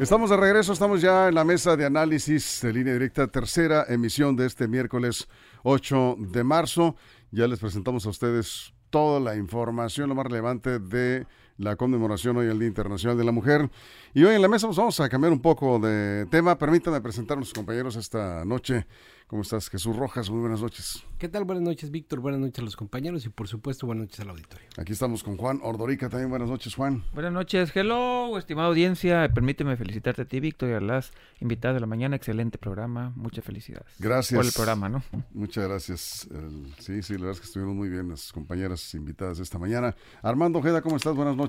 Estamos 0.00 0.30
de 0.30 0.36
regreso, 0.36 0.72
estamos 0.72 1.00
ya 1.00 1.26
en 1.26 1.34
la 1.34 1.42
mesa 1.42 1.76
de 1.76 1.84
análisis 1.84 2.60
de 2.62 2.72
línea 2.72 2.92
directa, 2.92 3.26
tercera 3.26 3.84
emisión 3.88 4.36
de 4.36 4.46
este 4.46 4.68
miércoles 4.68 5.26
8 5.64 6.14
de 6.20 6.44
marzo. 6.44 6.94
Ya 7.32 7.48
les 7.48 7.58
presentamos 7.58 8.06
a 8.06 8.10
ustedes 8.10 8.72
toda 8.90 9.18
la 9.18 9.34
información, 9.34 10.08
lo 10.08 10.14
más 10.14 10.26
relevante 10.26 10.78
de 10.78 11.26
la 11.58 11.76
conmemoración 11.76 12.36
hoy 12.36 12.46
el 12.46 12.58
Día 12.58 12.68
Internacional 12.68 13.18
de 13.18 13.24
la 13.24 13.32
Mujer. 13.32 13.68
Y 14.14 14.24
hoy 14.24 14.34
en 14.36 14.42
la 14.42 14.48
mesa 14.48 14.66
pues, 14.66 14.78
vamos 14.78 14.98
a 15.00 15.08
cambiar 15.08 15.32
un 15.32 15.40
poco 15.40 15.78
de 15.78 16.26
tema. 16.30 16.56
Permítanme 16.56 17.00
presentar 17.00 17.36
a 17.36 17.40
nuestros 17.40 17.58
compañeros 17.58 17.96
esta 17.96 18.44
noche. 18.44 18.86
¿Cómo 19.26 19.42
estás, 19.42 19.68
Jesús 19.68 19.94
Rojas? 19.94 20.30
Muy 20.30 20.40
buenas 20.40 20.62
noches. 20.62 21.04
¿Qué 21.18 21.28
tal? 21.28 21.44
Buenas 21.44 21.62
noches, 21.62 21.90
Víctor. 21.90 22.20
Buenas 22.20 22.40
noches 22.40 22.60
a 22.60 22.62
los 22.62 22.76
compañeros 22.76 23.26
y, 23.26 23.28
por 23.28 23.46
supuesto, 23.46 23.86
buenas 23.86 24.04
noches 24.04 24.20
al 24.20 24.30
auditorio. 24.30 24.66
Aquí 24.78 24.92
estamos 24.94 25.22
con 25.22 25.36
Juan 25.36 25.60
Ordorica 25.62 26.08
también. 26.08 26.30
Buenas 26.30 26.48
noches, 26.48 26.74
Juan. 26.74 27.04
Buenas 27.12 27.34
noches. 27.34 27.70
Hello, 27.76 28.38
estimada 28.38 28.68
audiencia. 28.68 29.28
Permíteme 29.34 29.76
felicitarte 29.76 30.22
a 30.22 30.24
ti, 30.24 30.40
Víctor, 30.40 30.70
y 30.70 30.72
a 30.72 30.80
las 30.80 31.12
invitadas 31.40 31.74
de 31.74 31.80
la 31.80 31.86
mañana. 31.86 32.16
Excelente 32.16 32.56
programa. 32.56 33.12
Muchas 33.16 33.44
felicidades. 33.44 33.88
Gracias. 33.98 34.34
Por 34.34 34.46
el 34.46 34.52
programa, 34.52 34.88
¿no? 34.88 35.02
Muchas 35.34 35.68
gracias. 35.68 36.26
El, 36.30 36.72
sí, 36.78 37.02
sí, 37.02 37.12
la 37.14 37.26
verdad 37.26 37.32
es 37.32 37.40
que 37.40 37.46
estuvieron 37.48 37.76
muy 37.76 37.90
bien 37.90 38.08
las 38.08 38.32
compañeras 38.32 38.94
invitadas 38.94 39.40
esta 39.40 39.58
mañana. 39.58 39.94
Armando 40.22 40.60
Ojeda, 40.60 40.80
¿cómo 40.80 40.96
estás? 40.96 41.14
Buenas 41.14 41.36
noches. 41.36 41.47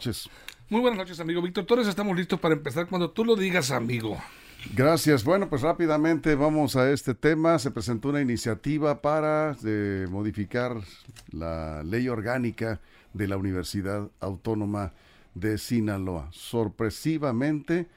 Muy 0.69 0.81
buenas 0.81 0.97
noches, 0.99 1.19
amigo 1.19 1.41
Víctor 1.41 1.65
Torres. 1.65 1.87
Estamos 1.87 2.15
listos 2.15 2.39
para 2.39 2.53
empezar 2.55 2.87
cuando 2.87 3.09
tú 3.11 3.25
lo 3.25 3.35
digas, 3.35 3.71
amigo. 3.71 4.17
Gracias. 4.75 5.23
Bueno, 5.23 5.49
pues 5.49 5.61
rápidamente 5.61 6.35
vamos 6.35 6.75
a 6.75 6.91
este 6.91 7.13
tema. 7.15 7.57
Se 7.59 7.71
presentó 7.71 8.09
una 8.09 8.21
iniciativa 8.21 9.01
para 9.01 9.55
eh, 9.65 10.05
modificar 10.09 10.75
la 11.31 11.81
ley 11.83 12.07
orgánica 12.09 12.79
de 13.13 13.27
la 13.27 13.37
Universidad 13.37 14.09
Autónoma 14.19 14.93
de 15.33 15.57
Sinaloa. 15.57 16.29
Sorpresivamente, 16.31 17.87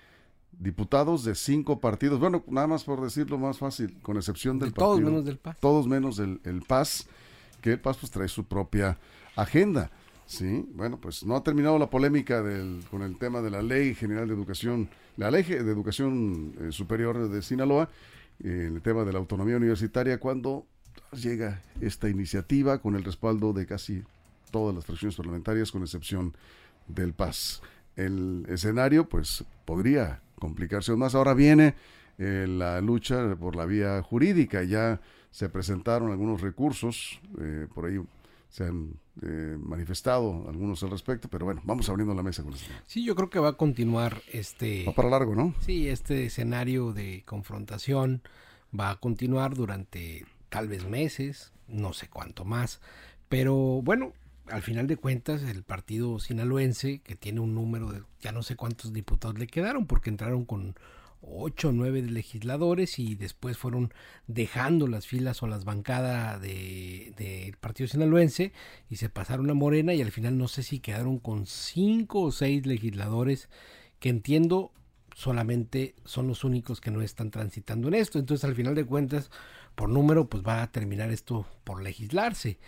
diputados 0.58 1.24
de 1.24 1.34
cinco 1.34 1.80
partidos, 1.80 2.20
bueno, 2.20 2.42
nada 2.48 2.66
más 2.68 2.84
por 2.84 3.00
decirlo 3.00 3.38
más 3.38 3.58
fácil, 3.58 3.98
con 4.02 4.16
excepción 4.16 4.58
del 4.58 4.70
De 4.70 4.74
todos 4.74 4.96
partido- 4.96 5.10
menos 5.10 5.24
del 5.24 5.38
PAS. 5.38 5.56
Todos 5.60 5.86
menos 5.86 6.16
del 6.16 6.40
el 6.44 6.62
PAS, 6.62 7.06
que 7.60 7.72
el 7.72 7.80
PAS 7.80 7.96
pues 7.98 8.10
trae 8.12 8.28
su 8.28 8.44
propia 8.44 8.98
agenda. 9.36 9.90
Sí, 10.26 10.66
bueno, 10.74 10.98
pues 10.98 11.24
no 11.24 11.36
ha 11.36 11.42
terminado 11.42 11.78
la 11.78 11.90
polémica 11.90 12.42
del, 12.42 12.82
con 12.90 13.02
el 13.02 13.18
tema 13.18 13.42
de 13.42 13.50
la 13.50 13.60
Ley 13.60 13.94
General 13.94 14.26
de 14.26 14.34
Educación, 14.34 14.88
la 15.16 15.30
Ley 15.30 15.42
de 15.42 15.58
Educación 15.58 16.54
eh, 16.60 16.72
Superior 16.72 17.28
de 17.28 17.42
Sinaloa, 17.42 17.88
el 18.42 18.80
tema 18.82 19.04
de 19.04 19.12
la 19.12 19.18
autonomía 19.18 19.56
universitaria, 19.56 20.18
cuando 20.18 20.66
llega 21.12 21.62
esta 21.80 22.08
iniciativa 22.08 22.78
con 22.78 22.96
el 22.96 23.04
respaldo 23.04 23.52
de 23.52 23.66
casi 23.66 24.02
todas 24.50 24.74
las 24.74 24.84
fracciones 24.84 25.16
parlamentarias, 25.16 25.70
con 25.70 25.82
excepción 25.82 26.34
del 26.88 27.12
PAS. 27.12 27.62
El 27.96 28.46
escenario, 28.48 29.08
pues, 29.08 29.44
podría 29.64 30.22
complicarse 30.38 30.94
más. 30.96 31.14
Ahora 31.14 31.34
viene 31.34 31.74
eh, 32.18 32.46
la 32.48 32.80
lucha 32.80 33.36
por 33.36 33.56
la 33.56 33.66
vía 33.66 34.02
jurídica. 34.02 34.62
Ya 34.62 35.00
se 35.30 35.48
presentaron 35.48 36.10
algunos 36.10 36.40
recursos, 36.40 37.20
eh, 37.40 37.66
por 37.74 37.86
ahí 37.86 38.00
se 38.48 38.64
han 38.64 38.94
eh, 39.20 39.58
manifestado 39.60 40.46
algunos 40.48 40.82
al 40.82 40.90
respecto, 40.90 41.28
pero 41.28 41.44
bueno, 41.44 41.60
vamos 41.64 41.88
abriendo 41.88 42.14
la 42.14 42.22
mesa 42.22 42.42
con 42.42 42.54
eso. 42.54 42.64
Sí, 42.86 43.04
yo 43.04 43.14
creo 43.14 43.28
que 43.28 43.38
va 43.38 43.50
a 43.50 43.52
continuar 43.54 44.22
este... 44.32 44.84
Va 44.86 44.94
para 44.94 45.10
largo, 45.10 45.34
¿no? 45.34 45.54
Sí, 45.60 45.88
este 45.88 46.24
escenario 46.24 46.92
de 46.92 47.22
confrontación 47.26 48.22
va 48.78 48.90
a 48.90 48.96
continuar 48.96 49.54
durante 49.54 50.24
tal 50.48 50.68
vez 50.68 50.86
meses, 50.86 51.52
no 51.68 51.92
sé 51.92 52.08
cuánto 52.08 52.44
más, 52.44 52.80
pero 53.28 53.54
bueno, 53.82 54.12
al 54.46 54.62
final 54.62 54.86
de 54.86 54.96
cuentas 54.96 55.42
el 55.42 55.62
partido 55.62 56.18
sinaloense, 56.18 57.00
que 57.00 57.16
tiene 57.16 57.40
un 57.40 57.54
número 57.54 57.92
de 57.92 58.02
ya 58.20 58.32
no 58.32 58.42
sé 58.42 58.56
cuántos 58.56 58.92
diputados 58.92 59.38
le 59.38 59.46
quedaron, 59.46 59.86
porque 59.86 60.10
entraron 60.10 60.44
con 60.44 60.74
ocho 61.22 61.68
o 61.68 61.72
nueve 61.72 62.02
legisladores 62.02 62.98
y 62.98 63.14
después 63.14 63.56
fueron 63.56 63.94
dejando 64.26 64.86
las 64.86 65.06
filas 65.06 65.42
o 65.42 65.46
las 65.46 65.64
bancadas 65.64 66.40
del 66.40 67.14
de, 67.16 67.54
partido 67.60 67.88
sinaloense 67.88 68.52
y 68.90 68.96
se 68.96 69.08
pasaron 69.08 69.48
a 69.50 69.54
Morena 69.54 69.94
y 69.94 70.02
al 70.02 70.10
final 70.10 70.36
no 70.36 70.48
sé 70.48 70.62
si 70.62 70.80
quedaron 70.80 71.18
con 71.18 71.46
cinco 71.46 72.22
o 72.22 72.32
seis 72.32 72.66
legisladores 72.66 73.48
que 74.00 74.08
entiendo 74.08 74.72
solamente 75.14 75.94
son 76.04 76.26
los 76.26 76.44
únicos 76.44 76.80
que 76.80 76.90
no 76.90 77.02
están 77.02 77.30
transitando 77.30 77.88
en 77.88 77.94
esto. 77.94 78.18
Entonces, 78.18 78.44
al 78.44 78.54
final 78.54 78.74
de 78.74 78.84
cuentas, 78.84 79.30
por 79.74 79.88
número, 79.88 80.28
pues 80.28 80.42
va 80.42 80.62
a 80.62 80.72
terminar 80.72 81.10
esto 81.10 81.46
por 81.64 81.82
legislarse. 81.82 82.58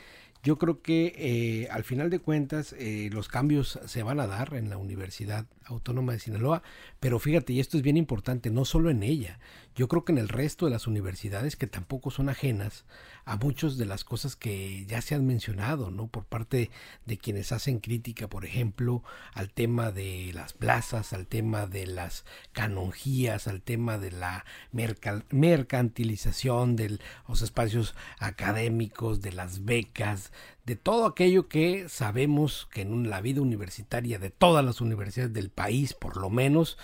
Yo 0.44 0.58
creo 0.58 0.82
que 0.82 1.14
eh, 1.16 1.68
al 1.70 1.84
final 1.84 2.10
de 2.10 2.18
cuentas 2.18 2.74
eh, 2.78 3.08
los 3.10 3.28
cambios 3.28 3.80
se 3.86 4.02
van 4.02 4.20
a 4.20 4.26
dar 4.26 4.52
en 4.52 4.68
la 4.68 4.76
Universidad 4.76 5.46
Autónoma 5.64 6.12
de 6.12 6.18
Sinaloa, 6.18 6.62
pero 7.00 7.18
fíjate, 7.18 7.54
y 7.54 7.60
esto 7.60 7.78
es 7.78 7.82
bien 7.82 7.96
importante, 7.96 8.50
no 8.50 8.66
solo 8.66 8.90
en 8.90 9.02
ella, 9.02 9.40
yo 9.74 9.88
creo 9.88 10.04
que 10.04 10.12
en 10.12 10.18
el 10.18 10.28
resto 10.28 10.66
de 10.66 10.70
las 10.70 10.86
universidades 10.86 11.56
que 11.56 11.66
tampoco 11.66 12.10
son 12.10 12.28
ajenas 12.28 12.84
a 13.24 13.36
muchas 13.36 13.78
de 13.78 13.86
las 13.86 14.04
cosas 14.04 14.36
que 14.36 14.84
ya 14.86 15.00
se 15.00 15.14
han 15.14 15.26
mencionado, 15.26 15.90
¿no? 15.90 16.08
Por 16.08 16.26
parte 16.26 16.70
de 17.06 17.16
quienes 17.18 17.50
hacen 17.50 17.80
crítica, 17.80 18.28
por 18.28 18.44
ejemplo, 18.44 19.02
al 19.32 19.50
tema 19.50 19.90
de 19.90 20.30
las 20.34 20.52
plazas, 20.52 21.12
al 21.12 21.26
tema 21.26 21.66
de 21.66 21.86
las 21.86 22.24
canonjías, 22.52 23.48
al 23.48 23.62
tema 23.62 23.98
de 23.98 24.12
la 24.12 24.44
mercantilización 24.72 26.76
de 26.76 27.00
los 27.26 27.42
espacios 27.42 27.96
académicos, 28.18 29.22
de 29.22 29.32
las 29.32 29.64
becas, 29.64 30.30
de 30.64 30.76
todo 30.76 31.06
aquello 31.06 31.48
que 31.48 31.88
sabemos 31.88 32.68
que 32.72 32.82
en 32.82 33.10
la 33.10 33.20
vida 33.20 33.40
universitaria 33.40 34.18
de 34.18 34.30
todas 34.30 34.64
las 34.64 34.80
universidades 34.80 35.32
del 35.32 35.50
país, 35.50 35.94
por 35.94 36.16
lo 36.16 36.30
menos 36.30 36.78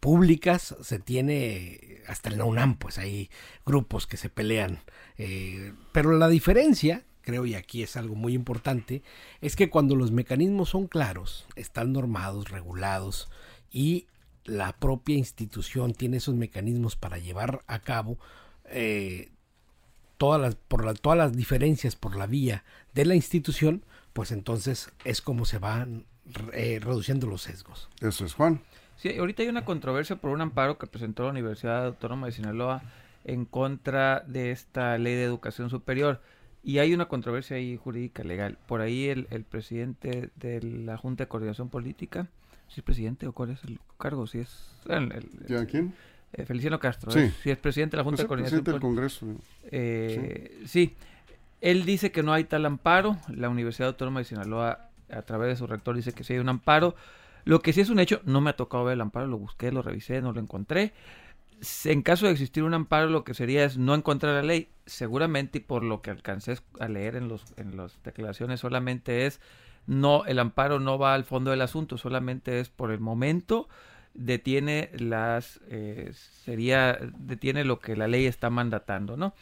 públicas, 0.00 0.74
se 0.80 0.98
tiene 0.98 2.02
hasta 2.06 2.30
en 2.30 2.38
la 2.38 2.44
UNAM, 2.44 2.76
pues 2.78 2.98
hay 2.98 3.30
grupos 3.64 4.06
que 4.06 4.16
se 4.16 4.28
pelean. 4.28 4.80
Eh, 5.18 5.72
pero 5.92 6.12
la 6.12 6.28
diferencia, 6.28 7.04
creo, 7.20 7.46
y 7.46 7.54
aquí 7.54 7.82
es 7.82 7.96
algo 7.96 8.14
muy 8.14 8.34
importante, 8.34 9.02
es 9.40 9.56
que 9.56 9.70
cuando 9.70 9.96
los 9.96 10.12
mecanismos 10.12 10.70
son 10.70 10.86
claros, 10.86 11.46
están 11.56 11.92
normados, 11.92 12.50
regulados 12.50 13.28
y 13.70 14.06
la 14.44 14.76
propia 14.76 15.16
institución 15.16 15.92
tiene 15.92 16.18
esos 16.18 16.34
mecanismos 16.34 16.96
para 16.96 17.18
llevar 17.18 17.60
a 17.66 17.80
cabo 17.80 18.18
eh, 18.66 19.30
todas 20.18 20.40
las, 20.40 20.54
por 20.54 20.84
la, 20.84 20.94
todas 20.94 21.18
las 21.18 21.36
diferencias 21.36 21.96
por 21.96 22.16
la 22.16 22.26
vía 22.26 22.64
de 22.94 23.04
la 23.04 23.14
institución, 23.14 23.84
pues 24.12 24.32
entonces 24.32 24.90
es 25.04 25.20
como 25.20 25.44
se 25.44 25.58
van 25.58 26.04
eh, 26.52 26.80
reduciendo 26.82 27.26
los 27.26 27.42
sesgos. 27.42 27.88
Eso 28.00 28.24
es, 28.24 28.34
Juan. 28.34 28.60
Sí, 28.96 29.16
ahorita 29.18 29.42
hay 29.42 29.48
una 29.48 29.64
controversia 29.64 30.16
por 30.16 30.30
un 30.30 30.40
amparo 30.40 30.78
que 30.78 30.86
presentó 30.86 31.24
la 31.24 31.30
Universidad 31.30 31.84
Autónoma 31.86 32.26
de 32.26 32.32
Sinaloa 32.32 32.82
en 33.24 33.44
contra 33.44 34.20
de 34.20 34.52
esta 34.52 34.96
ley 34.98 35.14
de 35.14 35.24
educación 35.24 35.68
superior. 35.68 36.22
Y 36.64 36.78
hay 36.78 36.94
una 36.94 37.06
controversia 37.06 37.58
ahí 37.58 37.76
jurídica 37.76 38.24
legal. 38.24 38.58
Por 38.66 38.80
ahí 38.80 39.06
el, 39.08 39.28
el 39.30 39.44
presidente 39.44 40.30
de 40.36 40.62
la 40.62 40.96
Junta 40.96 41.24
de 41.24 41.28
Coordinación 41.28 41.68
Política, 41.68 42.26
si 42.68 42.80
es 42.80 42.84
presidente 42.84 43.26
o 43.28 43.32
cuál 43.32 43.50
es 43.50 43.62
el 43.64 43.78
cargo, 43.98 44.26
si 44.26 44.38
es... 44.38 44.70
El, 44.88 45.12
el- 45.12 45.46
¿Ya 45.46 45.64
quién? 45.66 45.94
Eh, 46.32 46.44
Feliciano 46.44 46.78
Castro, 46.78 47.10
Sí. 47.10 47.20
¿eh? 47.20 47.32
si 47.42 47.50
es 47.50 47.58
presidente 47.58 47.96
de 47.96 47.98
la 47.98 48.04
Junta 48.04 48.22
de 48.22 48.28
Coordinación 48.28 48.62
presidente 48.64 48.72
del. 48.72 48.80
Congreso. 48.80 49.26
Eh, 49.70 50.62
sí. 50.66 50.94
Él 51.60 51.84
dice 51.84 52.12
que 52.12 52.22
no 52.22 52.32
hay 52.32 52.44
tal 52.44 52.66
amparo. 52.66 53.16
La 53.28 53.48
Universidad 53.48 53.88
Autónoma 53.88 54.20
de 54.20 54.24
Sinaloa, 54.24 54.90
a 55.10 55.22
través 55.22 55.48
de 55.48 55.56
su 55.56 55.66
rector, 55.66 55.96
dice 55.96 56.12
que 56.12 56.24
sí 56.24 56.34
hay 56.34 56.38
un 56.38 56.48
amparo. 56.48 56.94
Lo 57.44 57.60
que 57.60 57.72
sí 57.72 57.80
es 57.80 57.90
un 57.90 57.98
hecho, 58.00 58.20
no 58.24 58.40
me 58.40 58.50
ha 58.50 58.56
tocado 58.56 58.84
ver 58.84 58.94
el 58.94 59.00
amparo, 59.00 59.26
lo 59.26 59.38
busqué, 59.38 59.72
lo 59.72 59.80
revisé, 59.82 60.20
no 60.20 60.32
lo 60.32 60.40
encontré. 60.40 60.92
En 61.84 62.02
caso 62.02 62.26
de 62.26 62.32
existir 62.32 62.62
un 62.64 62.74
amparo, 62.74 63.08
lo 63.08 63.24
que 63.24 63.32
sería 63.32 63.64
es 63.64 63.78
no 63.78 63.94
encontrar 63.94 64.34
la 64.34 64.42
ley. 64.42 64.68
Seguramente, 64.84 65.58
y 65.58 65.60
por 65.62 65.82
lo 65.82 66.02
que 66.02 66.10
alcancé 66.10 66.58
a 66.78 66.88
leer 66.88 67.16
en 67.16 67.28
los 67.28 67.44
en 67.56 67.76
las 67.76 67.98
declaraciones, 68.02 68.60
solamente 68.60 69.26
es 69.26 69.40
no 69.86 70.24
el 70.26 70.38
amparo 70.38 70.80
no 70.80 70.98
va 70.98 71.14
al 71.14 71.24
fondo 71.24 71.50
del 71.52 71.62
asunto, 71.62 71.96
solamente 71.96 72.60
es 72.60 72.68
por 72.68 72.90
el 72.90 73.00
momento 73.00 73.68
detiene 74.16 74.90
las 74.98 75.60
eh, 75.68 76.10
sería 76.12 76.98
detiene 77.18 77.64
lo 77.64 77.78
que 77.78 77.96
la 77.96 78.08
ley 78.08 78.26
está 78.26 78.50
mandatando, 78.50 79.16
¿no? 79.16 79.34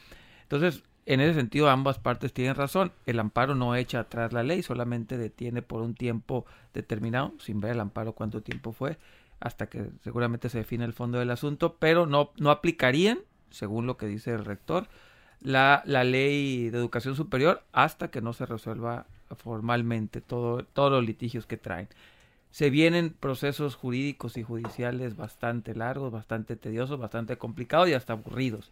Entonces, 0.43 0.83
en 1.07 1.21
ese 1.21 1.35
sentido 1.35 1.69
ambas 1.69 1.99
partes 1.99 2.33
tienen 2.33 2.55
razón. 2.55 2.93
El 3.07 3.21
amparo 3.21 3.55
no 3.55 3.77
echa 3.77 4.01
atrás 4.01 4.33
la 4.33 4.43
ley, 4.43 4.63
solamente 4.63 5.19
detiene 5.19 5.63
por 5.63 5.83
un 5.83 5.95
tiempo 5.95 6.47
determinado, 6.73 7.35
sin 7.39 7.61
ver 7.61 7.73
el 7.73 7.81
amparo 7.81 8.13
cuánto 8.13 8.43
tiempo 8.43 8.73
fue, 8.73 8.99
hasta 9.41 9.67
que 9.67 9.91
seguramente 10.03 10.49
se 10.49 10.59
define 10.59 10.85
el 10.85 10.93
fondo 10.93 11.19
del 11.19 11.31
asunto, 11.31 11.77
pero 11.79 12.07
no, 12.07 12.33
no 12.39 12.51
aplicarían, 12.51 13.19
según 13.51 13.87
lo 13.87 13.97
que 13.97 14.07
dice 14.07 14.33
el 14.33 14.45
rector, 14.45 14.89
la, 15.41 15.83
la 15.85 16.05
ley 16.05 16.71
de 16.71 16.79
educación 16.79 17.17
superior 17.17 17.63
hasta 17.73 18.09
que 18.11 18.23
no 18.23 18.33
se 18.33 18.47
resuelva 18.47 19.07
formalmente 19.37 20.21
todo, 20.21 20.65
todos 20.65 20.91
los 20.91 21.05
litigios 21.05 21.47
que 21.47 21.57
traen. 21.57 21.89
Se 22.55 22.71
vienen 22.71 23.11
procesos 23.11 23.75
jurídicos 23.75 24.37
y 24.37 24.45
judiciales 24.45 25.17
bastante 25.17 25.75
largos, 25.75 26.13
bastante 26.13 26.55
tediosos, 26.55 27.01
bastante 27.01 27.37
complicados 27.37 27.89
y 27.89 27.95
hasta 27.95 28.13
aburridos. 28.13 28.71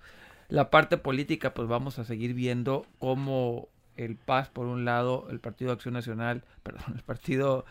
La 0.49 0.71
parte 0.71 0.99
política, 0.99 1.53
pues 1.53 1.67
vamos 1.67 1.99
a 1.99 2.05
seguir 2.05 2.33
viendo 2.33 2.87
cómo 3.01 3.67
el 3.97 4.15
PAS, 4.15 4.51
por 4.51 4.67
un 4.67 4.85
lado, 4.85 5.27
el 5.33 5.41
Partido 5.41 5.71
de 5.71 5.75
Acción 5.75 5.95
Nacional, 5.95 6.45
perdón, 6.63 6.95
el 6.95 7.03
Partido, 7.03 7.65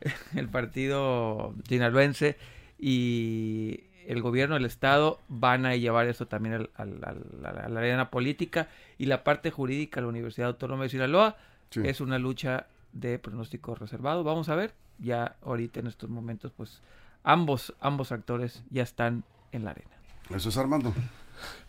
el 0.34 0.48
Partido 0.48 1.54
Sinaloense 1.68 2.36
y 2.76 3.84
el 4.08 4.20
gobierno 4.20 4.56
del 4.56 4.64
Estado 4.64 5.20
van 5.28 5.64
a 5.64 5.76
llevar 5.76 6.08
eso 6.08 6.26
también 6.26 6.70
a 6.74 6.84
la 6.84 7.78
arena 7.78 8.10
política 8.10 8.66
y 8.98 9.06
la 9.06 9.22
parte 9.22 9.52
jurídica, 9.52 10.00
la 10.00 10.08
Universidad 10.08 10.48
Autónoma 10.48 10.82
de 10.82 10.88
Sinaloa, 10.88 11.36
es 11.70 12.00
una 12.00 12.18
lucha 12.18 12.66
de 12.92 13.18
pronóstico 13.18 13.74
reservado. 13.74 14.24
Vamos 14.24 14.48
a 14.48 14.54
ver, 14.54 14.74
ya 14.98 15.36
ahorita 15.42 15.80
en 15.80 15.86
estos 15.86 16.10
momentos, 16.10 16.52
pues 16.56 16.80
ambos, 17.24 17.74
ambos 17.80 18.12
actores 18.12 18.62
ya 18.70 18.82
están 18.82 19.24
en 19.52 19.64
la 19.64 19.70
arena. 19.70 19.90
Eso 20.30 20.48
es 20.48 20.56
Armando. 20.56 20.94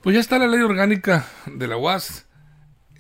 Pues 0.02 0.14
ya 0.14 0.20
está 0.20 0.38
la 0.38 0.48
ley 0.48 0.62
orgánica 0.62 1.26
de 1.48 1.68
la 1.68 1.78
UAS 1.78 2.28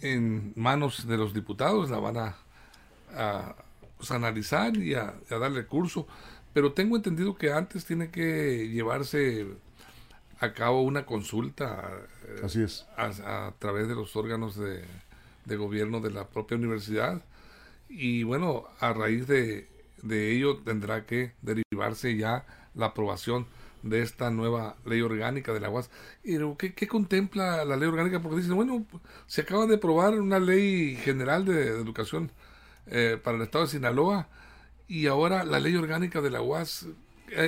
en 0.01 0.53
manos 0.55 1.07
de 1.07 1.17
los 1.17 1.33
diputados, 1.33 1.89
la 1.89 1.99
van 1.99 2.17
a, 2.17 3.55
pues, 3.97 4.11
analizar 4.11 4.75
y 4.75 4.95
a, 4.95 5.13
darle 5.29 5.65
curso, 5.65 6.07
pero 6.53 6.73
tengo 6.73 6.95
entendido 6.95 7.35
que 7.35 7.53
antes 7.53 7.85
tiene 7.85 8.09
que 8.09 8.69
llevarse 8.69 9.47
a 10.39 10.53
cabo 10.53 10.81
una 10.81 11.05
consulta 11.05 11.89
eh, 12.27 12.41
Así 12.43 12.61
es. 12.61 12.85
A, 12.97 13.53
través 13.59 13.87
de 13.87 13.95
los 13.95 14.15
órganos 14.15 14.57
de, 14.57 14.83
de, 15.45 15.55
gobierno 15.55 16.01
de 16.01 16.11
la 16.11 16.27
propia 16.27 16.57
universidad 16.57 17.21
y 17.89 18.23
bueno, 18.23 18.65
a 18.79 18.93
raíz 18.93 19.27
de, 19.27 19.67
de 20.01 20.31
ello 20.31 20.57
tendrá 20.57 21.05
que 21.05 21.33
derivarse 21.41 22.15
ya 22.17 22.45
la 22.75 22.87
aprobación 22.87 23.47
de 23.83 24.01
esta 24.01 24.31
nueva 24.31 24.77
ley 24.85 25.01
orgánica 25.01 25.53
de 25.53 25.59
la 25.59 25.69
UAS. 25.69 25.89
¿qué, 26.23 26.73
¿qué, 26.73 26.87
contempla 26.87 27.65
la 27.65 27.75
ley 27.75 27.87
orgánica? 27.87 28.21
Porque 28.21 28.37
dicen, 28.37 28.55
bueno, 28.55 28.85
se 29.27 29.41
acaba 29.41 29.65
de 29.67 29.75
aprobar 29.75 30.19
una 30.19 30.39
ley 30.39 30.95
general 30.95 31.45
de, 31.45 31.67
educación 31.67 32.31
eh, 32.87 33.19
para 33.21 33.37
el 33.37 33.43
estado 33.43 33.65
de 33.65 33.71
Sinaloa 33.71 34.29
y 34.87 35.07
ahora 35.07 35.43
la 35.43 35.59
ley 35.59 35.75
orgánica 35.75 36.21
de 36.21 36.29
la 36.29 36.41
UAS, 36.41 36.87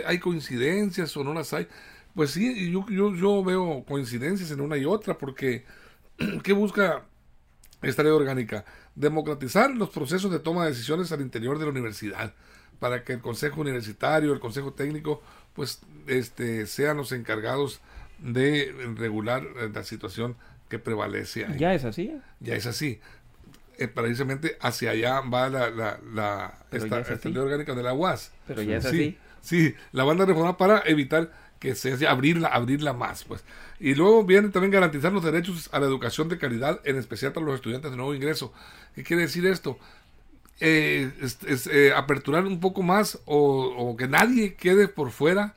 ¿hay, 0.05 0.19
coincidencias 0.19 1.15
o 1.17 1.23
no 1.23 1.33
las 1.33 1.53
hay? 1.53 1.67
Pues 2.13 2.31
sí, 2.31 2.71
yo, 2.71 2.85
yo, 2.89 3.13
yo 3.15 3.43
veo 3.43 3.83
coincidencias 3.87 4.51
en 4.51 4.61
una 4.61 4.77
y 4.77 4.85
otra 4.85 5.17
porque 5.17 5.65
¿qué 6.43 6.53
busca 6.53 7.05
esta 7.81 8.03
ley 8.03 8.11
orgánica? 8.11 8.65
Democratizar 8.95 9.71
los 9.71 9.89
procesos 9.89 10.31
de 10.31 10.39
toma 10.39 10.63
de 10.63 10.71
decisiones 10.71 11.11
al 11.11 11.21
interior 11.21 11.59
de 11.59 11.65
la 11.65 11.71
universidad 11.71 12.33
para 12.79 13.03
que 13.03 13.13
el 13.13 13.21
Consejo 13.21 13.61
Universitario, 13.61 14.33
el 14.33 14.39
Consejo 14.39 14.73
Técnico 14.73 15.21
pues 15.53 15.81
este 16.07 16.67
sean 16.67 16.97
los 16.97 17.11
encargados 17.11 17.81
de 18.19 18.73
regular 18.95 19.43
eh, 19.43 19.69
la 19.73 19.83
situación 19.83 20.35
que 20.69 20.79
prevalece 20.79 21.45
Ya 21.57 21.73
es 21.73 21.85
así. 21.85 22.11
Ya 22.39 22.55
es 22.55 22.65
así. 22.65 22.99
Eh, 23.77 23.87
precisamente 23.87 24.57
hacia 24.61 24.91
allá 24.91 25.21
va 25.21 25.49
la, 25.49 25.69
la, 25.69 25.99
la 26.13 26.59
esta, 26.71 27.03
ley 27.29 27.37
orgánica 27.37 27.73
de 27.73 27.83
la 27.83 27.93
UAS. 27.93 28.31
Pero 28.47 28.61
ya 28.61 28.77
es 28.77 28.83
sí, 28.83 28.89
así. 28.89 29.17
Sí, 29.41 29.75
la 29.91 30.03
van 30.03 30.19
a 30.21 30.25
reformar 30.25 30.57
para 30.57 30.81
evitar 30.85 31.31
que 31.59 31.75
se 31.75 32.07
abrirla, 32.07 32.49
abrirla 32.49 32.93
más, 32.93 33.23
pues. 33.23 33.43
Y 33.79 33.95
luego 33.95 34.23
viene 34.23 34.49
también 34.49 34.71
garantizar 34.71 35.11
los 35.11 35.23
derechos 35.23 35.69
a 35.71 35.79
la 35.79 35.85
educación 35.85 36.29
de 36.29 36.37
calidad, 36.37 36.79
en 36.85 36.97
especial 36.97 37.33
para 37.33 37.45
los 37.45 37.55
estudiantes 37.55 37.91
de 37.91 37.97
nuevo 37.97 38.13
ingreso. 38.13 38.53
¿Qué 38.95 39.03
quiere 39.03 39.23
decir 39.23 39.45
esto? 39.45 39.77
eh, 40.59 41.11
es, 41.21 41.67
eh, 41.67 41.93
aperturar 41.93 42.45
un 42.45 42.59
poco 42.59 42.81
más 42.81 43.19
o, 43.25 43.95
que 43.97 44.07
nadie 44.07 44.55
quede 44.55 44.87
por 44.87 45.11
fuera 45.11 45.53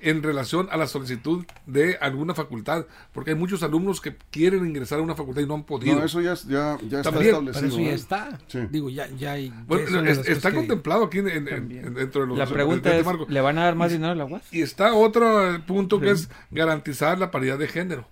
en 0.00 0.22
relación 0.22 0.68
a 0.70 0.76
la 0.76 0.86
solicitud 0.86 1.44
de 1.66 1.96
alguna 2.00 2.34
facultad, 2.34 2.86
porque 3.12 3.30
hay 3.30 3.36
muchos 3.36 3.62
alumnos 3.62 4.00
que 4.00 4.16
quieren 4.30 4.66
ingresar 4.66 4.98
a 4.98 5.02
una 5.02 5.14
facultad 5.14 5.42
y 5.42 5.46
no 5.46 5.54
han 5.54 5.64
podido. 5.64 5.96
No, 5.96 6.04
eso 6.04 6.20
ya, 6.20 6.34
ya, 6.34 6.78
ya 6.88 7.00
está 7.00 7.20
establecido. 7.20 7.50
eso 7.50 7.80
ya 7.80 7.92
está. 7.92 8.38
Digo, 8.70 8.90
ya, 8.90 9.08
ya 9.16 9.32
hay. 9.32 9.52
Bueno, 9.66 10.04
está 10.04 10.52
contemplado 10.52 11.04
aquí 11.04 11.20
dentro 11.20 12.22
de 12.22 12.26
los. 12.26 12.38
La 12.38 12.46
pregunta 12.46 12.96
es: 12.96 13.06
¿le 13.28 13.40
van 13.40 13.58
a 13.58 13.64
dar 13.64 13.74
más 13.74 13.92
dinero 13.92 14.12
a 14.12 14.14
la 14.14 14.24
UAS? 14.24 14.42
Y 14.52 14.62
está 14.62 14.94
otro 14.94 15.60
punto 15.66 16.00
que 16.00 16.10
es 16.10 16.28
garantizar 16.50 17.18
la 17.18 17.30
paridad 17.30 17.58
de 17.58 17.68
género. 17.68 18.06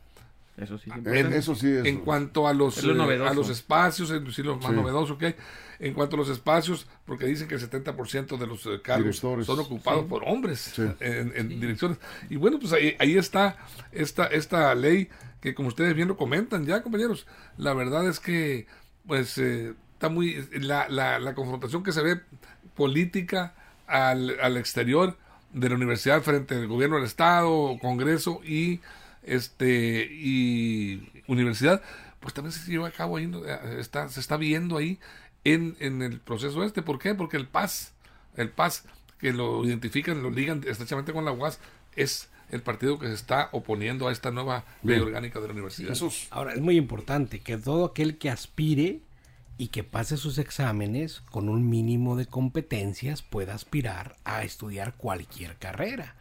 Eso 0.56 0.78
sí. 0.78 0.90
En, 1.04 1.32
eso 1.34 1.54
sí 1.54 1.68
en 1.68 1.98
cuanto 1.98 2.48
a 2.48 2.54
los, 2.54 2.82
eh, 2.82 2.90
a 2.90 3.34
los 3.34 3.50
espacios, 3.50 4.10
es 4.10 4.38
lo 4.38 4.56
más 4.56 4.72
novedoso 4.72 5.18
que 5.18 5.26
hay. 5.26 5.34
En 5.78 5.92
cuanto 5.92 6.16
a 6.16 6.18
los 6.18 6.30
espacios, 6.30 6.86
porque 7.04 7.26
dicen 7.26 7.46
que 7.46 7.56
el 7.56 7.70
70% 7.70 8.38
de 8.38 8.46
los 8.46 8.64
eh, 8.64 8.80
cargos 8.82 9.18
son 9.18 9.60
ocupados 9.60 10.06
por 10.06 10.24
hombres 10.24 10.78
en, 11.00 11.60
direcciones. 11.60 11.98
Y 12.30 12.36
bueno, 12.36 12.58
pues 12.58 12.72
ahí, 12.72 12.96
ahí 12.98 13.18
está 13.18 13.58
esta, 13.92 14.26
esta 14.26 14.74
ley 14.74 15.10
que 15.42 15.54
como 15.54 15.68
ustedes 15.68 15.94
bien 15.94 16.08
lo 16.08 16.16
comentan 16.16 16.64
ya, 16.64 16.82
compañeros, 16.82 17.26
la 17.58 17.74
verdad 17.74 18.08
es 18.08 18.18
que 18.18 18.66
pues 19.06 19.36
eh, 19.36 19.74
está 19.92 20.08
muy... 20.08 20.48
La, 20.52 20.88
la, 20.88 21.18
la 21.18 21.34
confrontación 21.34 21.82
que 21.82 21.92
se 21.92 22.02
ve 22.02 22.20
política 22.74 23.54
al, 23.86 24.40
al 24.40 24.56
exterior 24.56 25.18
de 25.52 25.68
la 25.68 25.74
universidad 25.74 26.22
frente 26.22 26.54
al 26.54 26.66
gobierno 26.66 26.96
del 26.96 27.04
Estado, 27.04 27.78
Congreso 27.80 28.40
y 28.44 28.80
este 29.26 30.08
y 30.10 31.22
universidad, 31.26 31.82
pues 32.20 32.34
también 32.34 32.52
se 32.52 32.70
lleva 32.70 32.88
a 32.88 32.92
cabo 32.92 33.16
ahí, 33.16 33.30
eh, 33.46 33.76
está, 33.78 34.08
se 34.08 34.20
está 34.20 34.36
viendo 34.36 34.76
ahí 34.76 34.98
en, 35.44 35.76
en 35.80 36.02
el 36.02 36.20
proceso 36.20 36.64
este. 36.64 36.82
¿Por 36.82 36.98
qué? 36.98 37.14
Porque 37.14 37.36
el 37.36 37.46
PAS, 37.46 37.92
el 38.36 38.50
PAS 38.50 38.84
que 39.18 39.32
lo 39.32 39.64
identifican, 39.64 40.22
lo 40.22 40.30
ligan 40.30 40.62
estrechamente 40.66 41.12
con 41.12 41.24
la 41.24 41.32
UAS, 41.32 41.58
es 41.94 42.28
el 42.50 42.62
partido 42.62 42.98
que 42.98 43.06
se 43.08 43.14
está 43.14 43.48
oponiendo 43.52 44.08
a 44.08 44.12
esta 44.12 44.30
nueva 44.30 44.64
ley 44.82 45.00
orgánica 45.00 45.40
de 45.40 45.48
la 45.48 45.52
universidad. 45.52 45.96
Ahora, 46.30 46.54
es 46.54 46.60
muy 46.60 46.76
importante 46.76 47.40
que 47.40 47.56
todo 47.56 47.86
aquel 47.86 48.18
que 48.18 48.30
aspire 48.30 49.00
y 49.58 49.68
que 49.68 49.84
pase 49.84 50.16
sus 50.16 50.38
exámenes 50.38 51.22
con 51.30 51.48
un 51.48 51.68
mínimo 51.68 52.16
de 52.16 52.26
competencias 52.26 53.22
pueda 53.22 53.54
aspirar 53.54 54.16
a 54.24 54.44
estudiar 54.44 54.94
cualquier 54.94 55.56
carrera. 55.56 56.14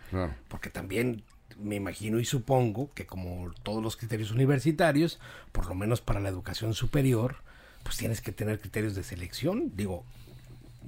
Porque 0.47 0.69
también 0.69 1.23
me 1.59 1.75
imagino 1.75 2.19
y 2.19 2.25
supongo 2.25 2.91
que 2.93 3.05
como 3.05 3.51
todos 3.63 3.81
los 3.81 3.95
criterios 3.95 4.31
universitarios, 4.31 5.19
por 5.51 5.67
lo 5.67 5.75
menos 5.75 6.01
para 6.01 6.19
la 6.19 6.29
educación 6.29 6.73
superior, 6.73 7.37
pues 7.83 7.97
tienes 7.97 8.21
que 8.21 8.31
tener 8.31 8.59
criterios 8.59 8.95
de 8.95 9.03
selección. 9.03 9.71
Digo, 9.75 10.03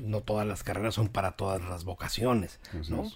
no 0.04 0.22
todas 0.22 0.46
las 0.46 0.64
carreras 0.64 0.96
son 0.96 1.10
para 1.10 1.34
todas 1.34 1.62
las 1.64 1.84
vocaciones, 1.84 2.60
¿no? 2.90 3.10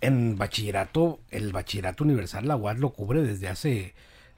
En 0.00 0.38
bachillerato, 0.38 1.20
el 1.30 1.52
bachillerato 1.52 2.04
universal, 2.04 2.46
la 2.46 2.56
UAS 2.56 2.78
lo 2.78 2.90
cubre 2.90 3.22
desde 3.22 3.48
hace, 3.48 3.94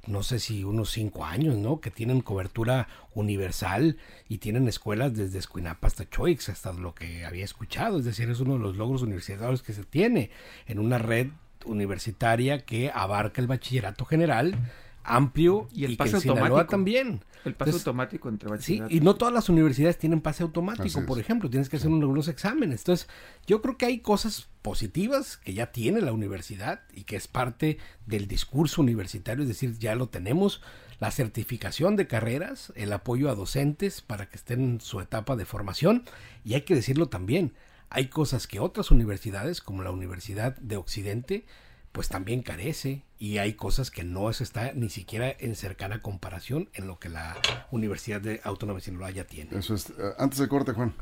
no 0.07 0.23
sé 0.23 0.41
si 0.41 0.65
unos 0.65 0.91
cinco 0.91 1.25
años, 1.25 1.57
¿no? 1.57 1.81
Que 1.81 1.91
tienen 1.91 2.23
cobertura 2.23 2.89
universal 3.15 3.99
y 4.29 4.39
tienen 4.39 4.69
escuelas 4.69 5.15
desde 5.15 5.39
Escuinapa 5.39 5.87
hasta 5.87 6.09
Choix, 6.09 6.49
hasta 6.49 6.73
lo 6.73 6.95
que 6.95 7.27
había 7.27 7.45
escuchado. 7.45 7.99
Es 7.99 8.07
decir, 8.07 8.31
es 8.31 8.41
uno 8.41 8.55
de 8.55 8.61
los 8.61 8.77
logros 8.77 9.03
universitarios 9.03 9.63
que 9.63 9.75
se 9.75 9.85
tiene 9.85 10.31
en 10.67 10.79
una 10.79 10.99
red 10.99 11.29
universitaria 11.65 12.65
que 12.65 12.91
abarca 12.93 13.41
el 13.41 13.47
bachillerato 13.47 14.05
general 14.05 14.57
amplio 15.05 15.69
y 15.73 15.85
el 15.85 15.97
pase 15.97 16.17
automático 16.17 16.67
también. 16.67 17.25
El 17.45 17.55
pase 17.55 17.73
automático 17.73 18.29
entre 18.29 18.51
bachillerato. 18.51 18.91
Sí, 18.91 18.97
y 18.97 19.01
no 19.01 19.15
todas 19.15 19.33
las 19.33 19.49
universidades 19.49 19.99
tienen 19.99 20.21
pase 20.21 20.43
automático, 20.43 21.05
por 21.07 21.19
ejemplo, 21.19 21.49
tienes 21.49 21.69
que 21.69 21.77
hacer 21.77 21.91
unos 21.91 22.29
exámenes. 22.29 22.81
Entonces, 22.81 23.09
yo 23.47 23.63
creo 23.63 23.79
que 23.79 23.87
hay 23.87 24.01
cosas 24.01 24.49
positivas 24.63 25.39
que 25.39 25.55
ya 25.55 25.73
tiene 25.73 26.01
la 26.01 26.13
universidad 26.13 26.83
y 26.93 27.05
que 27.05 27.17
es 27.17 27.29
parte 27.29 27.79
del 28.07 28.29
discurso 28.29 28.83
universitario, 28.83 29.43
es 29.43 29.49
decir, 29.49 29.79
ya 29.79 29.95
lo 29.95 30.09
tenemos, 30.09 30.61
la 30.99 31.11
certificación 31.11 31.97
de 31.97 32.07
carreras, 32.07 32.73
el 32.77 32.93
apoyo 32.93 33.31
a 33.31 33.35
docentes 33.35 34.03
para 34.03 34.29
que 34.29 34.37
estén 34.37 34.61
en 34.61 34.81
su 34.83 35.01
etapa 35.01 35.35
de 35.35 35.47
formación 35.47 36.05
y 36.45 36.55
hay 36.55 36.63
que 36.63 36.75
decirlo 36.75 37.09
también, 37.09 37.55
hay 37.91 38.07
cosas 38.07 38.47
que 38.47 38.61
otras 38.61 38.91
universidades, 38.91 39.61
como 39.61 39.83
la 39.83 39.91
Universidad 39.91 40.57
de 40.57 40.77
Occidente, 40.77 41.45
pues 41.93 42.09
también 42.09 42.43
carece 42.43 43.03
y 43.19 43.39
hay 43.39 43.55
cosas 43.55 43.91
que 43.91 44.05
no 44.05 44.33
se 44.33 44.45
está 44.45 44.73
ni 44.73 44.89
siquiera 44.89 45.35
en 45.39 45.57
cercana 45.57 46.01
comparación 46.01 46.69
en 46.75 46.87
lo 46.87 47.01
que 47.01 47.09
la 47.09 47.37
Universidad 47.73 48.21
de 48.21 48.41
Autónoma 48.45 48.79
de 48.79 48.85
Sinaloa 48.85 49.11
ya 49.11 49.25
tiene. 49.25 49.59
Eso 49.59 49.75
es. 49.75 49.91
Eh, 49.91 49.95
antes 50.19 50.39
de 50.39 50.49
corte, 50.49 50.73
Juan. 50.73 50.95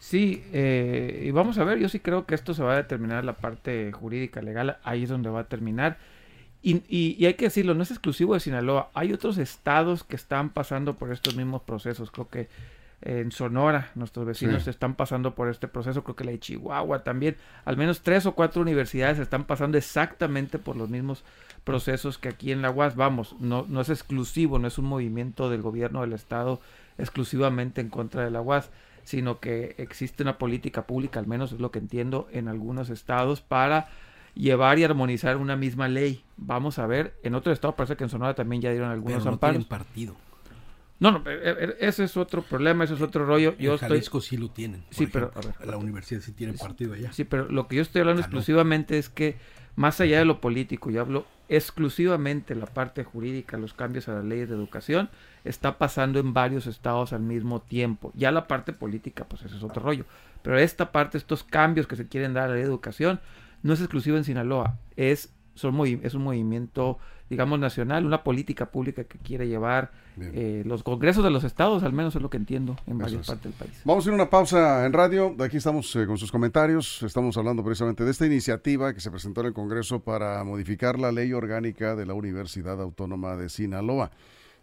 Sí, 0.00 0.44
eh, 0.52 1.22
y 1.24 1.30
vamos 1.30 1.56
a 1.58 1.64
ver, 1.64 1.78
yo 1.78 1.88
sí 1.88 2.00
creo 2.00 2.26
que 2.26 2.34
esto 2.34 2.52
se 2.52 2.64
va 2.64 2.74
a 2.74 2.76
determinar 2.76 3.24
la 3.24 3.36
parte 3.36 3.92
jurídica 3.92 4.42
legal, 4.42 4.78
ahí 4.82 5.04
es 5.04 5.08
donde 5.08 5.30
va 5.30 5.40
a 5.40 5.48
terminar. 5.48 5.98
Y, 6.62 6.82
y, 6.88 7.24
hay 7.26 7.34
que 7.34 7.44
decirlo, 7.44 7.74
no 7.74 7.82
es 7.82 7.90
exclusivo 7.90 8.34
de 8.34 8.40
Sinaloa. 8.40 8.90
Hay 8.94 9.12
otros 9.12 9.36
estados 9.36 10.02
que 10.02 10.16
están 10.16 10.48
pasando 10.48 10.94
por 10.96 11.12
estos 11.12 11.36
mismos 11.36 11.60
procesos. 11.62 12.10
Creo 12.10 12.28
que 12.28 12.48
en 13.04 13.30
Sonora, 13.32 13.90
nuestros 13.94 14.24
vecinos 14.24 14.66
están 14.66 14.94
pasando 14.94 15.34
por 15.34 15.48
este 15.50 15.68
proceso. 15.68 16.02
Creo 16.02 16.16
que 16.16 16.24
la 16.24 16.30
de 16.32 16.40
Chihuahua 16.40 17.04
también. 17.04 17.36
Al 17.66 17.76
menos 17.76 18.00
tres 18.00 18.24
o 18.24 18.34
cuatro 18.34 18.62
universidades 18.62 19.18
están 19.18 19.44
pasando 19.44 19.76
exactamente 19.76 20.58
por 20.58 20.76
los 20.76 20.88
mismos 20.88 21.22
procesos 21.64 22.16
que 22.16 22.30
aquí 22.30 22.50
en 22.50 22.62
la 22.62 22.70
UAS. 22.70 22.96
Vamos, 22.96 23.36
no, 23.40 23.66
no 23.68 23.82
es 23.82 23.90
exclusivo, 23.90 24.58
no 24.58 24.66
es 24.68 24.78
un 24.78 24.86
movimiento 24.86 25.50
del 25.50 25.60
gobierno 25.60 26.00
del 26.00 26.14
estado 26.14 26.60
exclusivamente 26.96 27.82
en 27.82 27.90
contra 27.90 28.24
de 28.24 28.30
la 28.30 28.40
UAS 28.40 28.70
sino 29.04 29.38
que 29.38 29.74
existe 29.78 30.22
una 30.22 30.38
política 30.38 30.86
pública, 30.86 31.20
al 31.20 31.26
menos 31.26 31.52
es 31.52 31.60
lo 31.60 31.70
que 31.70 31.78
entiendo, 31.78 32.26
en 32.32 32.48
algunos 32.48 32.88
estados 32.88 33.42
para 33.42 33.88
llevar 34.34 34.78
y 34.78 34.84
armonizar 34.84 35.36
una 35.36 35.56
misma 35.56 35.88
ley. 35.88 36.24
Vamos 36.36 36.78
a 36.78 36.86
ver, 36.86 37.14
en 37.22 37.34
otro 37.34 37.52
estado 37.52 37.76
parece 37.76 37.96
que 37.96 38.04
en 38.04 38.10
Sonora 38.10 38.34
también 38.34 38.62
ya 38.62 38.70
dieron 38.70 38.90
algunos 38.90 39.18
Pero 39.18 39.24
no 39.26 39.34
amparos. 39.34 39.64
partido. 39.66 40.16
No, 41.00 41.10
no, 41.10 41.30
e, 41.30 41.34
e, 41.34 41.76
ese 41.80 42.04
es 42.04 42.16
otro 42.16 42.42
problema, 42.42 42.84
ese 42.84 42.94
es 42.94 43.00
otro 43.00 43.26
rollo. 43.26 43.56
Yo 43.58 43.72
en 43.72 43.78
Jalisco 43.78 44.20
sí 44.20 44.36
lo 44.36 44.50
tienen. 44.50 44.84
Sí, 44.90 45.06
pero 45.06 45.32
la 45.64 45.76
universidad 45.76 46.20
sí 46.20 46.32
tiene 46.32 46.52
partido 46.54 46.94
allá. 46.94 47.12
Sí, 47.12 47.24
pero 47.24 47.48
lo 47.48 47.66
que 47.68 47.76
yo 47.76 47.82
estoy 47.82 48.00
hablando 48.00 48.22
exclusivamente 48.22 48.98
es 48.98 49.08
que 49.08 49.36
más 49.76 50.00
allá 50.00 50.18
de 50.18 50.24
lo 50.24 50.40
político, 50.40 50.90
yo 50.90 51.00
hablo 51.00 51.26
exclusivamente 51.48 52.54
la 52.54 52.66
parte 52.66 53.04
jurídica, 53.04 53.58
los 53.58 53.74
cambios 53.74 54.08
a 54.08 54.14
las 54.14 54.24
leyes 54.24 54.48
de 54.48 54.54
educación, 54.54 55.10
está 55.44 55.78
pasando 55.78 56.18
en 56.18 56.32
varios 56.32 56.66
estados 56.66 57.12
al 57.12 57.20
mismo 57.20 57.60
tiempo. 57.60 58.12
Ya 58.14 58.30
la 58.30 58.46
parte 58.46 58.72
política, 58.72 59.26
pues 59.28 59.42
eso 59.42 59.56
es 59.56 59.62
otro 59.62 59.82
rollo. 59.82 60.06
Pero 60.42 60.58
esta 60.58 60.92
parte, 60.92 61.18
estos 61.18 61.42
cambios 61.42 61.86
que 61.86 61.96
se 61.96 62.06
quieren 62.06 62.34
dar 62.34 62.44
a 62.44 62.48
la 62.48 62.54
ley 62.54 62.62
de 62.62 62.68
educación, 62.68 63.20
no 63.62 63.72
es 63.72 63.80
exclusivo 63.80 64.16
en 64.16 64.24
Sinaloa, 64.24 64.78
es, 64.96 65.33
son 65.54 65.74
es 66.02 66.14
un 66.14 66.22
movimiento, 66.22 66.98
digamos, 67.28 67.58
nacional, 67.58 68.04
una 68.06 68.22
política 68.22 68.70
pública 68.70 69.04
que 69.04 69.18
quiere 69.18 69.48
llevar 69.48 69.92
eh, 70.20 70.62
los 70.66 70.82
congresos 70.82 71.24
de 71.24 71.30
los 71.30 71.44
estados, 71.44 71.82
al 71.82 71.92
menos 71.92 72.14
es 72.14 72.22
lo 72.22 72.30
que 72.30 72.36
entiendo, 72.36 72.76
en 72.86 72.98
varias 72.98 73.26
partes 73.26 73.44
del 73.44 73.52
país. 73.52 73.82
Vamos 73.84 74.06
a 74.06 74.08
ir 74.08 74.12
a 74.12 74.14
una 74.16 74.30
pausa 74.30 74.86
en 74.86 74.92
radio, 74.92 75.34
aquí 75.40 75.56
estamos 75.56 75.94
eh, 75.96 76.06
con 76.06 76.18
sus 76.18 76.30
comentarios, 76.30 77.02
estamos 77.02 77.36
hablando 77.36 77.64
precisamente 77.64 78.04
de 78.04 78.10
esta 78.10 78.26
iniciativa 78.26 78.92
que 78.94 79.00
se 79.00 79.10
presentó 79.10 79.40
en 79.40 79.48
el 79.48 79.52
Congreso 79.52 80.00
para 80.00 80.42
modificar 80.44 80.98
la 80.98 81.12
ley 81.12 81.32
orgánica 81.32 81.96
de 81.96 82.06
la 82.06 82.14
Universidad 82.14 82.80
Autónoma 82.80 83.36
de 83.36 83.48
Sinaloa 83.48 84.10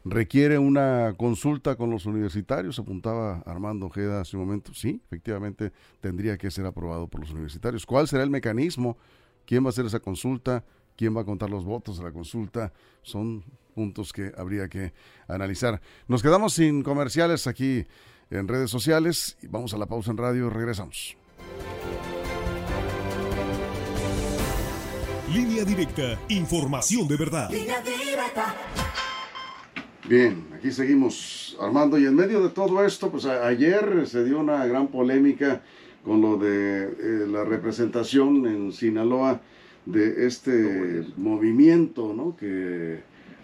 requiere 0.03 0.57
una 0.57 1.13
consulta 1.17 1.75
con 1.75 1.89
los 1.89 2.05
universitarios, 2.05 2.79
apuntaba 2.79 3.43
Armando 3.45 3.87
Ojeda 3.87 4.21
hace 4.21 4.37
un 4.37 4.45
momento. 4.45 4.73
Sí, 4.73 5.01
efectivamente 5.05 5.71
tendría 5.99 6.37
que 6.37 6.49
ser 6.51 6.65
aprobado 6.65 7.07
por 7.07 7.21
los 7.21 7.31
universitarios. 7.31 7.85
¿Cuál 7.85 8.07
será 8.07 8.23
el 8.23 8.29
mecanismo? 8.29 8.97
¿Quién 9.45 9.63
va 9.63 9.67
a 9.67 9.69
hacer 9.69 9.85
esa 9.85 9.99
consulta? 9.99 10.63
¿Quién 11.01 11.17
va 11.17 11.21
a 11.21 11.25
contar 11.25 11.49
los 11.49 11.65
votos 11.65 11.97
de 11.97 12.03
la 12.03 12.11
consulta? 12.11 12.71
Son 13.01 13.43
puntos 13.73 14.13
que 14.13 14.31
habría 14.37 14.69
que 14.69 14.93
analizar. 15.27 15.81
Nos 16.07 16.21
quedamos 16.21 16.53
sin 16.53 16.83
comerciales 16.83 17.47
aquí 17.47 17.87
en 18.29 18.47
redes 18.47 18.69
sociales 18.69 19.35
y 19.41 19.47
vamos 19.47 19.73
a 19.73 19.79
la 19.79 19.87
pausa 19.87 20.11
en 20.11 20.17
radio. 20.17 20.51
Regresamos. 20.51 21.17
Línea 25.33 25.65
directa, 25.65 26.19
información 26.29 27.07
de 27.07 27.17
verdad. 27.17 27.49
Línea 27.49 27.81
directa. 27.81 28.55
Bien, 30.07 30.49
aquí 30.53 30.71
seguimos 30.71 31.57
Armando 31.59 31.97
y 31.97 32.05
en 32.05 32.13
medio 32.13 32.43
de 32.43 32.49
todo 32.49 32.85
esto, 32.85 33.09
pues 33.09 33.25
ayer 33.25 34.05
se 34.05 34.23
dio 34.23 34.39
una 34.39 34.67
gran 34.67 34.89
polémica 34.89 35.63
con 36.05 36.21
lo 36.21 36.37
de 36.37 36.83
eh, 36.83 37.27
la 37.27 37.43
representación 37.43 38.45
en 38.45 38.71
Sinaloa 38.71 39.41
de 39.85 40.27
este 40.27 41.05
movimiento, 41.17 42.13
¿no? 42.13 42.35
Que 42.35 42.99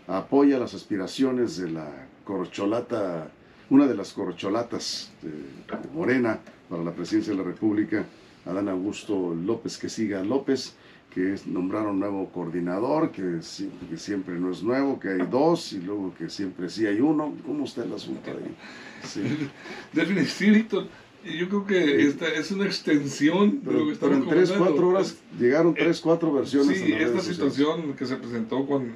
apoya 0.07 0.59
las 0.59 0.73
aspiraciones 0.73 1.57
de 1.57 1.71
la 1.71 2.07
corcholata, 2.23 3.29
una 3.69 3.87
de 3.87 3.95
las 3.95 4.13
corcholatas 4.13 5.11
de 5.21 5.89
Morena 5.93 6.39
para 6.69 6.83
la 6.83 6.91
presidencia 6.91 7.33
de 7.33 7.39
la 7.39 7.45
República, 7.45 8.05
Adán 8.45 8.69
Augusto 8.69 9.33
López 9.33 9.77
que 9.77 9.89
siga 9.89 10.23
López 10.23 10.75
que 11.17 11.35
nombraron 11.47 11.99
nuevo 11.99 12.29
coordinador, 12.29 13.11
que, 13.11 13.41
siempre 13.41 14.39
no 14.39 14.51
es 14.51 14.61
nuevo, 14.61 14.99
que 14.99 15.09
hay 15.09 15.27
dos 15.27 15.73
y 15.73 15.81
luego 15.81 16.13
que 16.13 16.29
siempre 16.29 16.69
sí 16.69 16.85
hay 16.85 16.99
uno. 16.99 17.33
¿Cómo 17.43 17.65
está 17.65 17.83
el 17.83 17.93
asunto 17.93 18.29
ahí? 18.29 18.55
Sí. 19.03 19.49
Yo 21.35 21.49
creo 21.49 21.65
que 21.65 22.07
esta 22.07 22.27
es 22.27 22.51
una 22.51 22.65
extensión 22.65 23.63
de 23.63 23.73
lo 23.73 23.87
que 23.87 23.95
Pero 23.95 24.13
en 24.13 24.27
tres, 24.27 24.51
cuatro 24.51 24.89
horas 24.89 25.17
llegaron 25.39 25.73
eh, 25.73 25.79
tres, 25.79 25.99
cuatro 26.01 26.31
versiones. 26.33 26.79
Sí, 26.79 26.93
esta 26.93 27.19
situación 27.19 27.93
que 27.93 28.05
se 28.05 28.15
presentó 28.15 28.65
con 28.65 28.95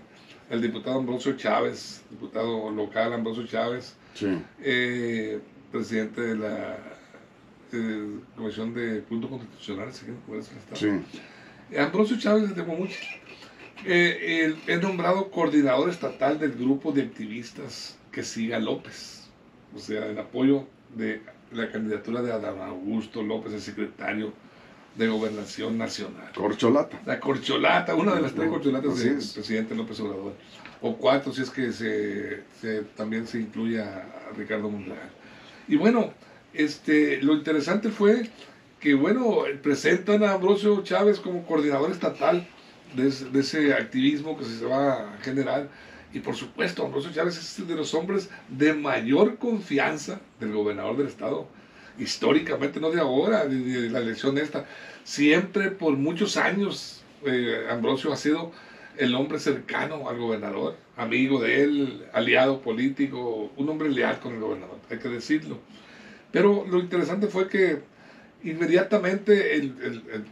el 0.50 0.62
diputado 0.62 1.00
Ambrosio 1.00 1.38
Chávez, 1.38 2.02
diputado 2.10 2.70
local 2.72 3.14
Ambrosio 3.14 3.46
Chávez, 3.48 3.96
eh, 4.62 5.40
presidente 5.72 6.22
de 6.22 6.36
la 6.36 6.78
eh, 7.72 8.20
Comisión 8.36 8.74
de 8.74 9.02
Puntos 9.02 9.30
Constitucionales, 9.30 10.04
Sí. 10.74 10.90
Ambrosio 11.78 12.20
Chávez 12.20 12.54
de 12.54 12.64
Momuche 12.64 13.00
eh, 13.86 14.54
es 14.68 14.82
nombrado 14.82 15.32
coordinador 15.32 15.90
estatal 15.90 16.38
del 16.38 16.52
grupo 16.52 16.92
de 16.92 17.04
activistas 17.04 17.98
que 18.12 18.24
siga 18.24 18.60
López, 18.60 19.30
o 19.74 19.80
sea, 19.80 20.08
en 20.08 20.20
apoyo 20.20 20.68
de 20.96 21.22
la 21.54 21.70
candidatura 21.72 22.22
de 22.22 22.32
Adán 22.32 22.60
Augusto 22.62 23.22
López, 23.22 23.54
el 23.54 23.62
secretario 23.62 24.34
de 24.96 25.08
Gobernación 25.08 25.78
Nacional. 25.78 26.32
Corcholata. 26.34 27.02
La 27.06 27.20
corcholata, 27.20 27.96
una 27.96 28.16
de 28.16 28.22
las 28.22 28.34
tres 28.34 28.50
corcholatas 28.50 29.00
del 29.00 29.16
presidente 29.16 29.76
López 29.76 30.00
Obrador. 30.00 30.34
O 30.82 30.98
cuatro, 30.98 31.32
si 31.32 31.44
es 31.44 31.50
que 31.50 31.72
se, 31.72 32.44
también 32.96 33.28
se 33.28 33.40
incluye 33.40 33.82
a, 33.82 34.08
Ricardo 34.36 34.70
Monreal. 34.70 35.12
Y 35.68 35.76
bueno, 35.76 36.14
este, 36.54 37.22
lo 37.22 37.34
interesante 37.34 37.90
fue 37.90 38.30
que 38.80 38.96
bueno, 38.96 39.44
presentan 39.62 40.24
a 40.24 40.34
Ambrosio 40.34 40.82
Chávez 40.84 41.20
como 41.20 41.46
coordinador 41.46 41.92
estatal 41.92 42.48
de, 42.96 43.40
ese 43.40 43.74
activismo 43.74 44.38
que 44.38 44.46
se 44.46 44.66
va 44.66 44.94
a 44.94 45.18
generar. 45.22 45.70
Y 46.14 46.20
por 46.20 46.36
supuesto, 46.36 46.86
Ambrosio 46.86 47.12
Chávez 47.14 47.38
es 47.38 47.68
de 47.68 47.76
los 47.76 47.94
hombres 47.94 48.30
de 48.50 48.74
mayor 48.74 49.38
confianza 49.38 50.20
del 50.40 50.52
gobernador 50.52 50.98
del 50.98 51.08
estado, 51.08 51.48
históricamente, 51.98 52.80
no 52.80 52.92
de 52.92 53.00
ahora, 53.00 53.46
de, 53.46 53.90
la 53.90 54.00
elección 54.00 54.38
esta. 54.38 54.66
Siempre, 55.04 55.72
por 55.72 55.96
muchos 55.96 56.38
años, 56.38 57.04
eh, 57.26 57.66
Ambrosio 57.70 58.12
ha 58.12 58.18
sido 58.18 58.52
el 58.98 59.16
hombre 59.16 59.40
cercano 59.40 60.10
al 60.10 60.18
gobernador, 60.18 60.76
amigo 60.98 61.42
de 61.42 61.64
él, 61.64 62.06
aliado 62.14 62.62
político, 62.62 63.52
un 63.56 63.70
hombre 63.70 63.90
leal 63.90 64.20
con 64.20 64.34
el 64.34 64.42
gobernador, 64.42 64.78
hay 64.90 65.00
que 65.00 65.10
decirlo. 65.10 65.60
Pero 66.32 66.66
lo 66.70 66.80
interesante 66.80 67.28
fue 67.28 67.48
que 67.48 67.80
inmediatamente 68.44 69.56
el, 69.56 69.76
el, 69.82 70.26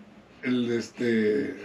el, 0.44 0.72
este 0.72 1.56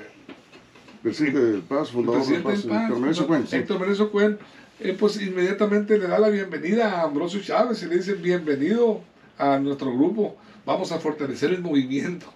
presidente 1.04 1.38
del 1.38 1.60
PAS, 1.60 1.90
fundador 1.90 2.26
del 2.26 2.42
PAS, 2.42 2.64
Héctor 2.64 2.98
Menezo 2.98 3.26
Cuen. 3.26 3.44
Héctor 3.52 3.78
Menezo 3.78 4.10
Cuen, 4.10 4.38
eh, 4.80 4.96
pues 4.98 5.20
inmediatamente 5.20 5.98
le 5.98 6.08
da 6.08 6.18
la 6.18 6.30
bienvenida 6.30 6.92
a 6.92 7.02
Ambrosio 7.02 7.42
Chávez 7.42 7.82
y 7.82 7.86
le 7.86 7.96
dice 7.96 8.14
bienvenido 8.14 9.02
a 9.36 9.58
nuestro 9.58 9.94
grupo, 9.94 10.34
vamos 10.64 10.92
a 10.92 10.98
fortalecer 10.98 11.50
el 11.50 11.60
movimiento. 11.60 12.32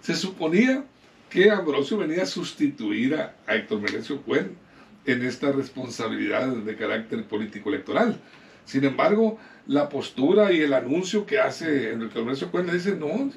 Se 0.00 0.14
suponía 0.14 0.84
que 1.28 1.50
Ambrosio 1.50 1.98
venía 1.98 2.22
a 2.22 2.26
sustituir 2.26 3.14
a, 3.14 3.36
Héctor 3.46 3.82
Menecio 3.82 4.22
Cuen 4.22 4.56
en 5.04 5.22
esta 5.22 5.52
responsabilidad 5.52 6.48
de 6.48 6.76
carácter 6.76 7.22
político 7.24 7.68
electoral. 7.68 8.18
Sin 8.64 8.84
embargo, 8.84 9.38
la 9.66 9.90
postura 9.90 10.50
y 10.50 10.62
el 10.62 10.72
anuncio 10.72 11.26
que 11.26 11.38
hace 11.38 11.92
en 11.92 12.00
el 12.00 12.08
Congreso 12.08 12.50
Cuenta 12.50 12.72
dice, 12.72 12.96
no, 12.96 13.30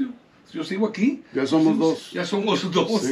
yo 0.54 0.64
sigo 0.64 0.88
aquí. 0.88 1.24
Ya 1.34 1.46
somos 1.46 1.78
dos. 1.78 2.12
Ya 2.12 2.26
somos 2.26 2.72
dos. 2.72 3.10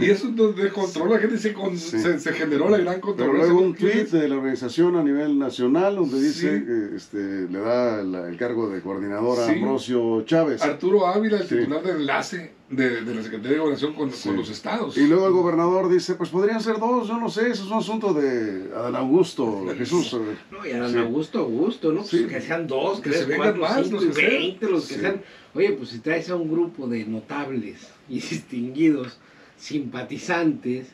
Y 0.00 0.10
eso 0.10 0.28
donde 0.28 0.70
controla, 0.70 1.14
la 1.14 1.20
gente 1.20 1.38
se, 1.38 2.18
se, 2.18 2.32
generó 2.32 2.68
la 2.68 2.78
gran 2.78 3.00
controversia. 3.00 3.40
Pero 3.40 3.54
luego 3.54 3.66
un 3.66 3.74
tweet 3.74 4.06
de 4.06 4.28
la 4.28 4.36
organización 4.36 4.96
a 4.96 5.02
nivel 5.02 5.38
nacional 5.38 5.96
donde 5.96 6.20
dice 6.20 6.64
que 6.64 6.96
este, 6.96 7.48
le 7.48 7.60
da 7.60 8.00
el 8.00 8.36
cargo 8.36 8.68
de 8.68 8.80
coordinador 8.80 9.40
a 9.40 9.48
Ambrosio 9.48 10.22
Chávez. 10.22 10.62
Arturo 10.62 11.06
Ávila, 11.06 11.38
el 11.38 11.48
titular 11.48 11.82
de 11.82 11.92
enlace 11.92 12.52
de, 12.72 13.02
la 13.02 13.22
Secretaría 13.22 13.52
de 13.52 13.58
Gobernación 13.58 13.94
con, 13.94 14.10
los 14.36 14.50
estados. 14.50 14.96
Y 14.96 15.06
luego 15.06 15.26
el 15.26 15.32
gobernador 15.32 15.90
dice, 15.90 16.14
pues 16.14 16.30
podrían 16.30 16.60
ser 16.60 16.78
dos, 16.78 17.06
yo 17.06 17.18
no 17.18 17.28
sé, 17.28 17.50
eso 17.50 17.64
es 17.64 17.70
un 17.70 17.78
asunto 17.78 18.14
de 18.14 18.70
Adán 18.74 18.96
Augusto, 18.96 19.66
Jesús. 19.76 20.16
No, 20.50 20.66
y 20.66 20.72
Adán 20.72 20.96
Augusto, 20.98 21.40
Augusto, 21.40 21.92
¿no? 21.92 22.00
Pues 22.00 22.26
que 22.26 22.40
sean 22.40 22.66
dos, 22.66 23.00
que 23.00 23.10
tres, 23.10 23.28
cuatro, 23.36 23.60
más, 23.60 23.86
cinco, 23.86 24.02
veinte, 24.14 24.68
los 24.68 24.88
que 24.88 24.94
sean. 24.94 25.22
Oye, 25.54 25.72
pues 25.72 25.90
si 25.90 25.98
traes 25.98 26.30
a 26.30 26.36
un 26.36 26.50
grupo 26.50 26.86
de 26.88 27.04
notables 27.04 27.88
y 28.08 28.14
distinguidos, 28.20 29.18
simpatizantes, 29.56 30.88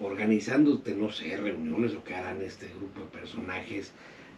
organizándote, 0.00 0.94
no 0.94 1.10
sé, 1.10 1.36
reuniones, 1.36 1.92
lo 1.92 2.04
que 2.04 2.14
harán 2.14 2.40
este 2.40 2.68
grupo 2.68 3.00
de 3.00 3.18
personajes, 3.20 3.92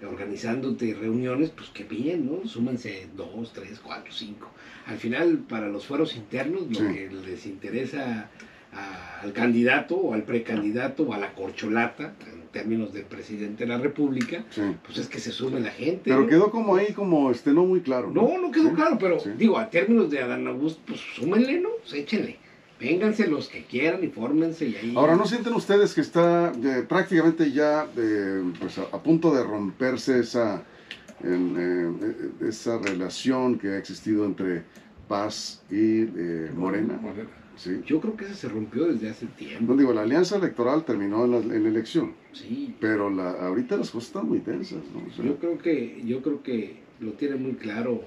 organizándote 0.04 0.94
reuniones, 0.94 1.50
pues 1.50 1.68
qué 1.68 1.85
bien, 1.85 2.26
¿no? 2.26 2.49
Súmense 2.49 3.09
dos, 3.14 3.52
tres, 3.52 3.78
cuatro, 3.78 4.12
cinco. 4.12 4.50
Al 4.87 4.97
final, 4.99 5.38
para 5.49 5.68
los 5.68 5.87
fueros 5.87 6.16
internos, 6.16 6.62
lo 6.68 6.92
que 6.92 7.09
les 7.11 7.47
interesa 7.47 8.30
al 8.73 9.33
candidato 9.33 9.97
o 9.97 10.14
al 10.14 10.23
precandidato 10.23 11.05
o 11.05 11.12
a 11.12 11.19
la 11.19 11.35
corcholata, 11.35 12.14
en 12.33 12.43
términos 12.52 12.93
del 12.93 13.05
presidente 13.05 13.64
de 13.64 13.71
la 13.71 13.79
República, 13.79 14.45
pues 14.85 14.99
es 14.99 15.09
que 15.09 15.19
se 15.19 15.31
sume 15.31 15.61
la 15.61 15.71
gente. 15.71 16.02
Pero 16.05 16.26
quedó 16.26 16.50
como 16.50 16.76
ahí, 16.76 16.93
como 16.93 17.31
este, 17.31 17.50
no 17.52 17.64
muy 17.64 17.81
claro. 17.81 18.11
No, 18.11 18.38
no, 18.38 18.50
quedó 18.50 18.73
claro, 18.73 18.99
pero 18.99 19.19
digo, 19.37 19.59
a 19.59 19.71
términos 19.71 20.11
de 20.11 20.21
Adán 20.21 20.47
Augusto, 20.47 20.81
pues 20.87 21.00
súmenle, 21.14 21.61
¿no? 21.61 21.71
Pues 21.83 21.95
échenle. 21.95 22.38
Vénganse 22.81 23.29
los 23.29 23.49
que 23.49 23.64
quieran 23.64 24.02
y 24.02 24.09
fórmense 24.09 24.67
y 24.67 24.75
ahí. 24.75 24.95
Ahora, 24.97 25.14
¿no 25.14 25.25
sienten 25.25 25.55
ustedes 25.55 25.95
que 25.95 26.00
está 26.00 26.50
eh, 26.50 26.85
prácticamente 26.88 27.52
ya 27.52 27.87
eh, 27.97 28.43
pues 28.59 28.76
a, 28.79 29.00
punto 29.00 29.33
de 29.33 29.45
romperse 29.45 30.19
esa, 30.19 30.64
eh, 31.23 31.93
esa 32.41 32.79
relación 32.79 33.57
que 33.57 33.69
ha 33.69 33.79
existido 33.79 34.25
entre 34.25 34.64
Paz 35.07 35.62
y 35.71 36.07
Morena? 36.57 36.99
Sí. 37.62 37.81
Yo 37.87 38.00
creo 38.00 38.16
que 38.16 38.25
esa 38.25 38.35
se 38.35 38.49
rompió 38.49 38.87
desde 38.87 39.11
hace 39.11 39.26
tiempo. 39.26 39.73
No 39.73 39.78
digo, 39.78 39.92
la 39.92 40.02
alianza 40.02 40.37
electoral 40.37 40.85
terminó 40.85 41.25
en 41.25 41.31
la, 41.31 41.38
en 41.38 41.66
elección. 41.66 42.14
Sí. 42.33 42.75
Pero 42.81 43.09
la, 43.11 43.31
ahorita 43.33 43.76
las 43.76 43.90
cosas 43.90 44.09
están 44.09 44.28
muy 44.28 44.40
tensas, 44.40 44.81
¿no? 44.92 45.25
yo 45.25 45.37
creo 45.37 45.59
que 45.59 46.02
yo 46.04 46.23
creo 46.23 46.42
que 46.42 46.76
lo 47.00 47.12
tiene 47.12 47.37
muy 47.37 47.52
claro. 47.52 48.02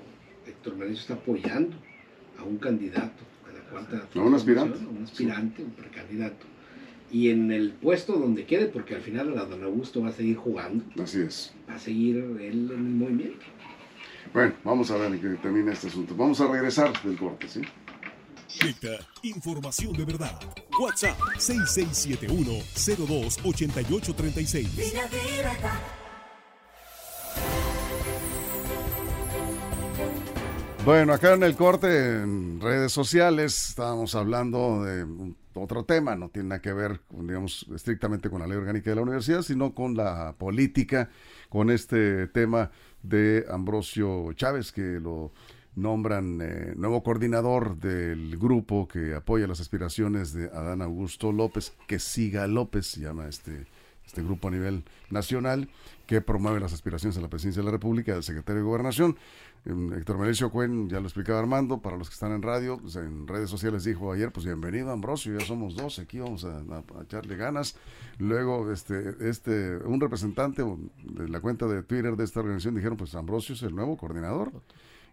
Héctor 0.46 0.76
Mauricio 0.78 1.02
está 1.02 1.14
apoyando 1.16 1.76
a 2.38 2.44
un 2.44 2.58
candidato 2.58 3.24
a 4.16 4.20
un 4.22 4.34
aspirante. 4.34 4.80
Un 4.86 5.04
aspirante, 5.04 5.64
un 5.64 5.72
precandidato. 5.72 6.46
Y 7.12 7.30
en 7.30 7.52
el 7.52 7.72
puesto 7.72 8.14
donde 8.14 8.46
quede, 8.46 8.68
porque 8.68 8.96
al 8.96 9.02
final 9.02 9.36
la 9.36 9.46
don 9.46 9.64
Augusto 9.64 10.02
va 10.02 10.10
a 10.10 10.12
seguir 10.12 10.38
jugando. 10.38 10.84
Así 11.02 11.22
es. 11.22 11.54
Va 11.70 11.76
a 11.76 11.80
seguir 11.80 12.18
él 12.18 12.70
en 12.72 12.86
el 12.86 12.96
movimiento. 12.96 13.46
Bueno, 14.34 14.54
vamos 14.64 14.92
a 14.92 14.98
ver 14.98 15.20
qué 15.20 15.30
termina 15.42 15.72
este 15.72 15.88
asunto. 15.88 16.16
Vamos 16.16 16.42
a 16.42 16.52
regresar 16.52 16.92
del 17.04 17.18
corte, 17.18 17.48
¿sí? 17.48 17.62
Información 19.24 19.94
de 19.94 20.06
verdad. 20.06 20.40
WhatsApp 20.80 21.18
6671 21.38 22.64
028836. 22.76 24.70
Bueno, 30.86 31.14
acá 31.14 31.34
en 31.34 31.42
el 31.42 31.56
corte, 31.56 32.22
en 32.22 32.62
redes 32.62 32.92
sociales, 32.92 33.70
estábamos 33.70 34.14
hablando 34.14 34.84
de 34.84 35.34
otro 35.56 35.84
tema, 35.84 36.16
no 36.16 36.30
tiene 36.30 36.50
nada 36.50 36.62
que 36.62 36.74
ver, 36.74 37.02
digamos, 37.10 37.66
estrictamente 37.74 38.30
con 38.30 38.40
la 38.40 38.46
ley 38.46 38.56
orgánica 38.56 38.92
de 38.92 38.98
la 38.98 39.02
universidad, 39.02 39.42
sino 39.42 39.74
con 39.74 39.96
la 39.96 40.36
política, 40.38 41.10
con 41.50 41.72
este 41.72 42.28
tema 42.28 42.70
de 43.02 43.46
Ambrosio 43.50 44.32
Chávez, 44.34 44.72
que 44.72 45.00
lo 45.00 45.32
nombran 45.76 46.40
eh, 46.42 46.74
nuevo 46.76 47.04
coordinador 47.04 47.78
del 47.78 48.38
grupo 48.38 48.88
que 48.88 49.14
apoya 49.14 49.48
las 49.48 49.60
aspiraciones 49.60 50.34
de 50.34 50.46
Adán 50.46 50.82
Augusto 50.82 51.32
López, 51.32 51.74
que 51.88 52.00
siga 52.00 52.48
López, 52.48 52.88
se 52.88 53.02
llama 53.02 53.28
este, 53.28 53.66
este 54.06 54.24
grupo 54.24 54.48
a 54.48 54.52
nivel 54.52 54.84
nacional, 55.10 55.70
que 56.08 56.22
promueve 56.22 56.60
las 56.60 56.74
aspiraciones 56.74 57.18
a 57.18 57.22
la 57.22 57.30
presidencia 57.30 57.62
de 57.62 57.66
la 57.66 57.72
República 57.72 58.14
del 58.14 58.24
secretario 58.24 58.62
de 58.62 58.68
Gobernación. 58.68 59.18
Héctor 59.66 60.20
Mauricio 60.20 60.52
Cuen, 60.52 60.88
ya 60.90 61.00
lo 61.00 61.08
explicaba 61.08 61.40
Armando, 61.40 61.82
para 61.82 61.98
los 61.98 62.08
que 62.08 62.14
están 62.14 62.32
en 62.32 62.44
radio, 62.44 62.78
pues, 62.78 62.98
en 62.98 63.28
redes 63.28 63.50
sociales 63.50 63.84
dijo 63.84 64.12
ayer, 64.14 64.32
pues 64.32 64.46
bienvenido 64.46 64.92
Ambrosio, 64.92 65.40
ya 65.40 65.44
somos 65.44 65.76
dos, 65.76 65.98
aquí 65.98 66.20
vamos 66.20 66.46
a, 66.46 66.62
echarle 67.02 67.36
ganas. 67.36 67.76
Luego, 68.20 68.72
este, 68.72 69.16
este, 69.28 69.78
un 69.78 70.00
representante 70.00 70.64
de 71.04 71.30
la 71.30 71.40
cuenta 71.40 71.66
de 71.66 71.82
Twitter 71.82 72.16
de 72.16 72.24
esta 72.24 72.42
organización 72.42 72.76
dijeron, 72.76 72.96
pues 72.96 73.16
Ambrosio 73.16 73.56
es 73.56 73.64
el 73.64 73.76
nuevo 73.76 73.98
coordinador. 73.98 74.52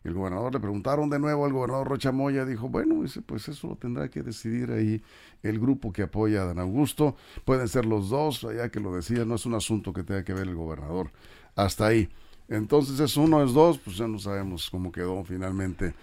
El 0.05 0.15
gobernador 0.15 0.53
le 0.53 0.61
preguntaron 0.61 1.09
de 1.11 1.19
nuevo 1.19 1.45
al 1.45 1.53
gobernador 1.53 1.89
Rocha 1.89 2.11
Moya, 2.11 2.45
dijo, 2.45 2.69
bueno, 2.69 3.05
pues 3.27 3.49
eso 3.49 3.69
lo 3.69 3.77
tendrá 3.77 4.09
que 4.09 4.23
decidir 4.23 4.73
ahí 4.73 5.03
el 5.43 5.61
grupo 5.61 5.93
que 5.93 6.03
apoya 6.03 6.43
a 6.43 6.47
Dan 6.47 6.59
Augusto. 6.59 7.17
Pueden 7.45 7.69
ser 7.69 7.87
los 7.87 8.09
dos, 8.09 8.43
ya 8.43 8.69
que 8.71 8.81
lo 8.81 8.95
decía, 8.95 9.25
no 9.25 9.37
es 9.37 9.47
un 9.47 9.55
asunto 9.55 9.93
que 9.93 10.03
tenga 10.03 10.25
que 10.25 10.35
ver 10.35 10.49
el 10.49 10.55
gobernador. 10.55 11.11
Hasta 11.55 11.87
ahí. 11.87 12.09
Entonces 12.49 12.99
es 13.01 13.17
uno, 13.17 13.43
es 13.45 13.53
dos, 13.53 13.79
pues 13.79 13.97
ya 13.97 14.09
no 14.09 14.19
sabemos 14.19 14.69
cómo 14.71 14.91
quedó 14.91 15.23
finalmente. 15.25 15.95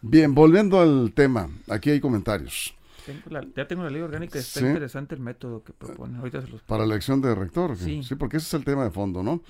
Bien, 0.00 0.34
volviendo 0.34 0.80
al 0.80 1.12
tema, 1.14 1.48
aquí 1.68 1.90
hay 1.90 2.00
comentarios. 2.00 2.74
Ya 3.54 3.66
tengo 3.66 3.82
la 3.82 3.90
ley 3.90 4.02
orgánica, 4.02 4.38
está 4.38 4.60
interesante 4.60 5.14
el 5.14 5.20
método 5.20 5.62
que 5.62 5.72
propone. 5.72 6.18
Ahorita 6.18 6.42
se 6.42 6.48
los 6.48 6.62
Para 6.62 6.86
la 6.86 6.94
elección 6.94 7.20
de 7.20 7.34
rector, 7.34 7.76
sí. 7.76 8.02
sí. 8.02 8.14
porque 8.14 8.38
ese 8.38 8.46
es 8.46 8.54
el 8.54 8.64
tema 8.64 8.84
de 8.84 8.90
fondo, 8.90 9.22
¿no? 9.22 9.42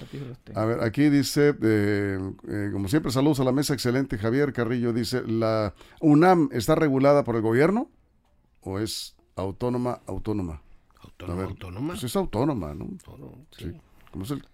A 0.54 0.64
ver, 0.64 0.82
aquí 0.82 1.08
dice, 1.08 1.54
eh, 1.62 2.18
eh, 2.48 2.70
como 2.72 2.88
siempre, 2.88 3.12
saludos 3.12 3.40
a 3.40 3.44
la 3.44 3.52
mesa, 3.52 3.74
excelente. 3.74 4.18
Javier 4.18 4.52
Carrillo 4.52 4.92
dice, 4.92 5.22
¿la 5.26 5.74
UNAM 6.00 6.48
está 6.52 6.74
regulada 6.74 7.24
por 7.24 7.36
el 7.36 7.42
gobierno 7.42 7.90
o 8.60 8.78
es 8.78 9.16
autónoma, 9.36 10.00
autónoma? 10.06 10.62
Autónoma, 11.02 11.42
autónoma. 11.44 11.88
Pues 11.94 12.04
es 12.04 12.16
autónoma, 12.16 12.74
¿no? 12.74 12.88
sí 13.56 13.72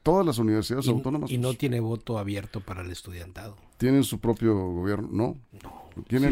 todas 0.03 0.27
las 0.27 0.39
universidades 0.39 0.89
autónomas. 0.89 1.31
Y 1.31 1.39
no 1.39 1.49
pues, 1.49 1.59
tiene 1.59 1.81
voto 1.81 2.19
abierto 2.19 2.61
para 2.61 2.83
el 2.83 2.91
estudiantado. 2.91 3.57
Tienen 3.77 4.05
su 4.05 4.21
propio 4.21 4.55
gobierno, 4.55 5.09
¿no? 5.11 5.37
No. 5.63 5.82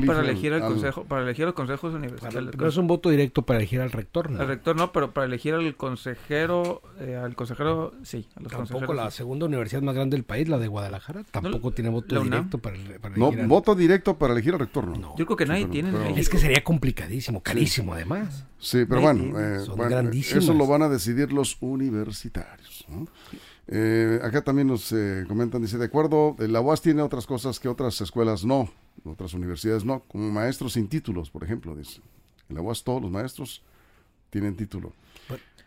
Para 0.06 0.20
elegir 0.20 0.52
el 0.52 0.60
consejo, 0.60 1.04
para 1.04 1.22
elegir 1.22 1.44
los 1.44 1.54
consejos 1.54 1.94
universitarios. 1.94 2.50
Pero 2.56 2.68
es 2.68 2.76
un 2.76 2.86
voto 2.86 3.10
directo 3.10 3.42
para 3.42 3.58
elegir 3.58 3.80
al 3.80 3.90
rector, 3.90 4.30
¿no? 4.30 4.40
Al 4.40 4.48
rector 4.48 4.76
no, 4.76 4.92
pero 4.92 5.12
para 5.12 5.26
elegir 5.26 5.54
al 5.54 5.76
consejero, 5.76 6.82
eh, 7.00 7.16
al 7.16 7.34
consejero, 7.34 7.94
sí. 8.02 8.28
A 8.36 8.40
los 8.40 8.52
tampoco 8.52 8.94
la 8.94 9.10
segunda 9.10 9.46
universidad 9.46 9.82
más 9.82 9.94
grande 9.94 10.16
del 10.16 10.24
país, 10.24 10.48
la 10.48 10.58
de 10.58 10.68
Guadalajara, 10.68 11.24
tampoco 11.30 11.72
tiene 11.72 11.90
voto 11.90 12.22
directo 12.22 12.58
para, 12.58 12.76
para 13.00 13.16
No, 13.16 13.32
voto 13.46 13.74
directo 13.74 14.18
para 14.18 14.32
elegir 14.32 14.54
al 14.54 14.60
rector, 14.60 14.86
no. 14.86 15.14
Yo 15.16 15.26
creo 15.26 15.36
que 15.36 15.46
nadie 15.46 15.66
tiene. 15.66 15.90
Es 16.18 16.28
que 16.28 16.38
sería 16.38 16.62
complicadísimo, 16.64 17.42
carísimo 17.42 17.94
además. 17.94 18.46
Sí, 18.58 18.84
pero 18.86 19.00
bueno, 19.00 19.38
eh, 19.40 19.64
bueno 19.74 20.10
eso 20.12 20.52
lo 20.52 20.66
van 20.66 20.82
a 20.82 20.88
decidir 20.88 21.32
los 21.32 21.56
universitarios. 21.60 22.84
¿no? 22.88 23.06
Eh, 23.72 24.18
acá 24.22 24.42
también 24.42 24.68
nos 24.68 24.90
eh, 24.92 25.24
comentan, 25.28 25.62
dice, 25.62 25.78
de 25.78 25.84
acuerdo, 25.84 26.34
la 26.38 26.60
UAS 26.60 26.82
tiene 26.82 27.02
otras 27.02 27.26
cosas 27.26 27.60
que 27.60 27.68
otras 27.68 28.00
escuelas 28.00 28.44
no, 28.44 28.68
otras 29.04 29.34
universidades 29.34 29.84
no, 29.84 30.00
como 30.00 30.30
maestros 30.30 30.74
sin 30.74 30.88
títulos, 30.88 31.30
por 31.30 31.44
ejemplo, 31.44 31.74
dice. 31.74 32.00
En 32.48 32.56
la 32.56 32.62
UAS 32.62 32.82
todos 32.82 33.00
los 33.00 33.10
maestros 33.10 33.62
tienen 34.30 34.56
título. 34.56 34.92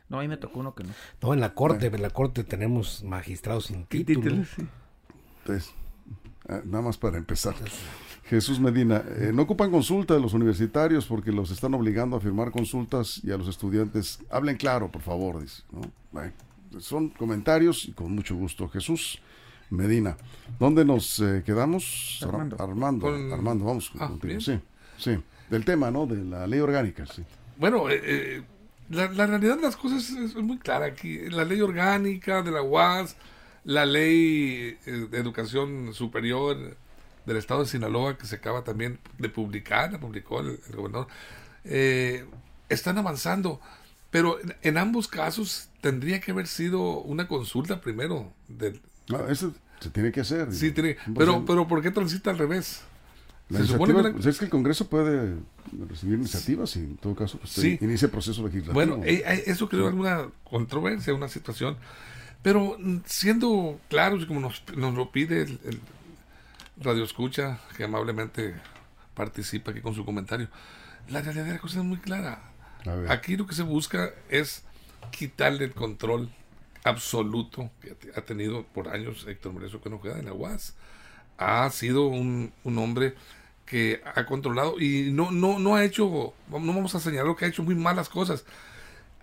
No, 0.09 0.19
ahí 0.19 0.27
me 0.27 0.37
tocó 0.37 0.59
uno 0.59 0.75
que 0.75 0.83
no. 0.83 0.93
No, 1.21 1.33
en 1.33 1.39
la 1.39 1.53
corte, 1.53 1.87
en 1.87 2.01
la 2.01 2.09
corte 2.09 2.43
tenemos 2.43 3.03
magistrados 3.03 3.65
sin 3.65 3.85
título. 3.85 4.43
Entonces, 5.39 5.73
ah, 6.47 6.61
nada 6.65 6.83
más 6.83 6.97
para 6.97 7.17
empezar. 7.17 7.55
Jesús 8.25 8.59
Medina, 8.59 9.03
eh, 9.17 9.31
no 9.33 9.43
ocupan 9.43 9.71
consulta 9.71 10.13
de 10.13 10.19
los 10.19 10.33
universitarios 10.33 11.05
porque 11.05 11.31
los 11.31 11.51
están 11.51 11.73
obligando 11.73 12.15
a 12.15 12.19
firmar 12.19 12.51
consultas 12.51 13.21
y 13.23 13.31
a 13.31 13.37
los 13.37 13.47
estudiantes, 13.47 14.19
hablen 14.29 14.57
claro, 14.57 14.91
por 14.91 15.01
favor, 15.01 15.41
dice. 15.41 15.63
¿no? 15.71 15.81
Bueno 16.11 16.31
son 16.79 17.09
comentarios 17.09 17.85
y 17.85 17.91
con 17.91 18.13
mucho 18.13 18.35
gusto. 18.35 18.67
Jesús 18.69 19.19
Medina. 19.73 20.17
¿Dónde 20.59 20.85
nos 20.85 21.19
eh, 21.19 21.43
quedamos? 21.45 22.19
Armando. 22.23 23.07
Armando, 23.07 23.65
vamos 23.65 23.91
ah, 23.99 24.07
contigo. 24.07 24.39
Sí, 24.39 24.59
sí. 24.97 25.17
Del 25.49 25.65
tema, 25.65 25.91
¿no? 25.91 26.05
De 26.05 26.23
la 26.23 26.47
ley 26.47 26.59
orgánica, 26.59 27.05
sí. 27.05 27.23
Bueno, 27.57 27.89
eh, 27.89 28.01
eh, 28.03 28.43
la, 28.89 29.07
realidad 29.27 29.57
de 29.57 29.63
las 29.63 29.75
cosas 29.75 30.09
es, 30.09 30.35
muy 30.35 30.57
clara 30.57 30.85
aquí. 30.85 31.29
La 31.29 31.43
ley 31.43 31.61
orgánica 31.61 32.41
de 32.41 32.51
la 32.51 32.61
UAS, 32.61 33.15
la 33.63 33.85
ley 33.85 34.77
de 34.85 35.17
educación 35.17 35.93
superior 35.93 36.77
del 37.25 37.37
estado 37.37 37.61
de 37.61 37.67
Sinaloa, 37.67 38.17
que 38.17 38.25
se 38.25 38.35
acaba 38.35 38.63
también 38.63 38.99
de 39.17 39.29
publicar, 39.29 39.91
la 39.91 39.99
publicó 39.99 40.41
el, 40.41 40.59
el 40.69 40.75
gobernador, 40.75 41.07
están 42.69 42.97
avanzando. 42.97 43.59
Pero 44.13 44.37
en, 44.61 44.77
ambos 44.77 45.07
casos 45.07 45.69
tendría 45.81 46.19
que 46.19 46.31
haber 46.31 46.45
sido 46.45 46.99
una 46.99 47.27
consulta 47.27 47.81
primero. 47.81 48.31
Del, 48.47 48.79
no, 49.09 49.27
eso 49.27 49.53
se 49.83 49.89
tiene 49.89 50.11
que 50.11 50.21
hacer. 50.21 50.53
Sí, 50.53 50.71
tiene, 50.71 50.97
pero, 51.15 51.45
pero 51.45 51.67
¿por 51.67 51.81
qué 51.81 51.91
transita 51.91 52.31
al 52.31 52.37
revés? 52.37 52.81
se 53.51 53.65
supone 53.67 53.93
que 53.93 54.09
pues, 54.11 54.25
es 54.25 54.39
que 54.39 54.45
el 54.45 54.51
Congreso 54.51 54.87
puede 54.87 55.35
recibir 55.87 56.17
iniciativas 56.17 56.75
y 56.75 56.79
en 56.79 56.97
todo 56.97 57.13
caso 57.13 57.37
pues, 57.37 57.51
sí. 57.51 57.77
inicia 57.81 58.07
proceso 58.07 58.41
legislativo. 58.43 58.73
Bueno, 58.73 59.01
eh, 59.03 59.23
eh, 59.25 59.43
eso 59.47 59.69
creó 59.69 59.87
alguna 59.87 60.27
controversia, 60.43 61.13
una 61.13 61.27
situación. 61.27 61.77
Pero 62.41 62.77
mm, 62.79 63.01
siendo 63.05 63.79
claros, 63.89 64.25
como 64.25 64.39
nos, 64.39 64.63
nos 64.75 64.95
lo 64.95 65.11
pide 65.11 65.43
el, 65.43 65.59
el 65.65 65.79
Radio 66.81 67.03
Escucha, 67.03 67.59
que 67.77 67.83
amablemente 67.83 68.55
participa 69.13 69.71
aquí 69.71 69.81
con 69.81 69.93
su 69.93 70.03
comentario, 70.03 70.47
la 71.09 71.21
realidad 71.21 71.45
de 71.45 71.51
la 71.53 71.59
cosa 71.59 71.79
es 71.79 71.85
muy 71.85 71.97
clara 71.97 72.53
Aquí 73.09 73.37
lo 73.37 73.47
que 73.47 73.55
se 73.55 73.63
busca 73.63 74.11
es 74.29 74.63
quitarle 75.11 75.65
el 75.65 75.73
control 75.73 76.29
absoluto 76.83 77.71
que 77.81 77.95
ha 78.15 78.21
tenido 78.21 78.63
por 78.63 78.89
años 78.89 79.25
Héctor 79.27 79.53
Merezo 79.53 79.81
Conojeda 79.81 80.19
en 80.19 80.25
la 80.25 80.33
UAS. 80.33 80.75
Ha 81.37 81.69
sido 81.69 82.07
un, 82.07 82.53
hombre 82.63 83.15
que 83.65 84.01
ha 84.15 84.25
controlado 84.25 84.79
y 84.79 85.11
no, 85.11 85.31
no, 85.31 85.59
no 85.59 85.75
ha 85.75 85.83
hecho, 85.83 86.33
no 86.49 86.59
vamos 86.59 86.95
a 86.95 86.99
señalar 86.99 87.35
que 87.35 87.45
ha 87.45 87.47
hecho 87.47 87.63
muy 87.63 87.75
malas 87.75 88.09
cosas. 88.09 88.45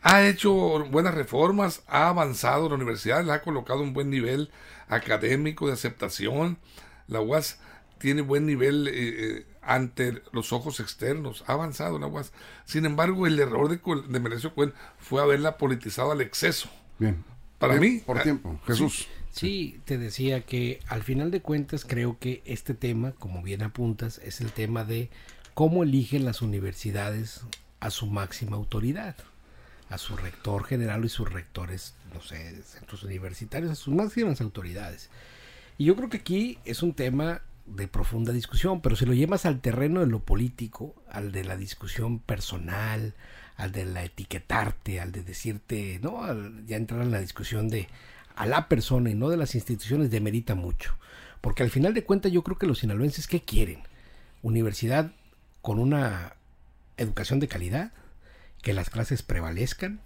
Ha 0.03 0.27
hecho 0.27 0.53
buenas 0.87 1.15
reformas, 1.15 1.83
ha 1.87 2.09
avanzado 2.09 2.69
la 2.71 2.77
universidad, 2.77 3.23
la 3.23 3.35
ha 3.35 3.43
colocado 3.43 3.83
un 3.83 3.93
buen 3.93 4.09
nivel 4.09 4.51
académico 4.89 5.67
de 5.67 5.75
aceptación. 5.75 6.59
La 7.07 7.21
UAS 7.21 7.59
tiene 7.99 8.23
buen 8.23 8.47
nivel 8.47 8.89
eh, 8.89 8.93
eh, 8.95 9.47
ante 9.61 10.23
los 10.33 10.55
ojos 10.55 10.81
externos, 10.81 11.45
ha 11.47 11.53
avanzado 11.53 11.99
la 11.99 12.07
UAS. 12.07 12.33
Sin 12.65 12.87
embargo, 12.87 13.27
el 13.27 13.39
error 13.39 13.69
de, 13.69 13.79
de 14.09 14.21
Merecio 14.21 14.55
fue 14.99 15.21
haberla 15.21 15.59
politizado 15.59 16.13
al 16.13 16.23
exceso. 16.23 16.71
Bien. 16.99 17.23
Para 17.61 17.79
mí. 17.79 17.99
Por 18.05 18.23
tiempo. 18.23 18.59
Jesús. 18.67 19.07
Sí, 19.31 19.81
te 19.85 19.99
decía 19.99 20.41
que 20.41 20.81
al 20.89 21.05
final 21.05 21.31
de 21.31 21.41
cuentas 21.41 21.85
creo 21.85 22.19
que 22.19 22.43
este 22.47 22.75
tema, 22.75 23.13
como 23.13 23.43
bien 23.43 23.63
apuntas, 23.63 24.19
es 24.25 24.41
el 24.41 24.51
tema 24.51 24.83
de 24.85 25.11
cómo 25.55 25.85
eligen 25.85 26.25
las 26.25 26.43
universidades 26.43 27.43
a 27.79 27.91
su 27.91 28.07
máxima 28.07 28.57
autoridad, 28.57 29.15
a 29.89 29.99
su 29.99 30.17
rector 30.17 30.65
general 30.65 31.05
y 31.05 31.11
sus 31.11 31.31
rectores, 31.31 31.95
no 32.13 32.23
sé, 32.23 32.61
centros 32.63 33.05
universitarios, 33.05 33.71
a 33.71 33.77
sus 33.77 33.95
máximas 33.95 34.41
autoridades. 34.41 35.11
Y 35.79 35.85
yo 35.85 35.97
creo 35.97 36.09
que 36.09 36.17
aquí 36.19 36.59
es 36.65 36.83
un 36.83 36.95
tema 36.95 37.43
de 37.67 37.89
profunda 37.89 38.33
discusión, 38.33 38.81
pero 38.81 38.97
si 38.97 39.05
lo 39.05 39.13
llevas 39.13 39.47
al 39.47 39.61
terreno 39.61 40.01
de 40.01 40.07
lo 40.07 40.21
político, 40.21 40.95
al 41.09 41.31
de 41.31 41.45
la 41.45 41.57
discusión 41.57 42.19
personal, 42.21 43.15
al 43.61 43.73
de 43.73 43.85
la 43.85 44.05
etiquetarte, 44.05 45.01
al 45.01 45.13
de 45.13 45.23
decirte, 45.23 46.01
no, 46.03 46.21
ya 46.67 46.77
entrar 46.77 47.03
en 47.03 47.11
la 47.11 47.21
discusión 47.21 47.69
de 47.69 47.89
a 48.35 48.47
la 48.47 48.69
persona 48.69 49.11
y 49.11 49.15
no 49.15 49.29
de 49.29 49.37
las 49.37 49.55
instituciones 49.55 50.11
demerita 50.11 50.55
mucho. 50.55 50.97
Porque 51.43 51.63
al 51.63 51.71
final 51.71 51.93
de 51.93 52.05
cuentas 52.05 52.33
yo 52.33 52.43
creo 52.43 52.59
que 52.59 52.67
los 52.67 52.79
sinaloenses, 52.79 53.27
¿qué 53.27 53.43
quieren? 53.43 53.83
Universidad 54.43 55.13
con 55.61 55.79
una 55.79 56.37
educación 56.97 57.39
de 57.39 57.49
calidad, 57.49 57.93
que 58.63 58.73
las 58.73 58.89
clases 58.89 59.23
prevalezcan, 59.23 60.01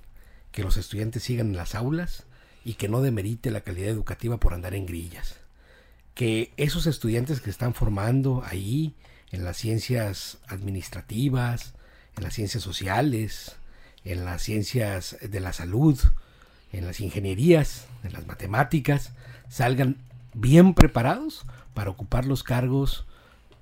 que 0.50 0.64
los 0.64 0.76
estudiantes 0.76 1.22
sigan 1.22 1.48
en 1.48 1.56
las 1.56 1.74
aulas 1.74 2.24
y 2.64 2.74
que 2.74 2.88
no 2.88 3.02
demerite 3.02 3.50
la 3.50 3.60
calidad 3.60 3.90
educativa 3.90 4.38
por 4.38 4.54
andar 4.54 4.74
en 4.74 4.86
grillas. 4.86 5.36
Que 6.14 6.52
esos 6.56 6.86
estudiantes 6.86 7.40
que 7.40 7.50
están 7.50 7.74
formando 7.74 8.42
ahí 8.44 8.94
en 9.30 9.44
las 9.44 9.56
ciencias 9.56 10.38
administrativas, 10.48 11.74
en 12.16 12.24
las 12.24 12.34
ciencias 12.34 12.62
sociales, 12.62 13.56
en 14.04 14.24
las 14.24 14.42
ciencias 14.42 15.16
de 15.20 15.40
la 15.40 15.52
salud, 15.52 15.98
en 16.72 16.86
las 16.86 17.00
ingenierías, 17.00 17.86
en 18.02 18.12
las 18.12 18.26
matemáticas, 18.26 19.12
salgan 19.48 19.96
bien 20.34 20.74
preparados 20.74 21.46
para 21.74 21.90
ocupar 21.90 22.24
los 22.24 22.42
cargos 22.42 23.06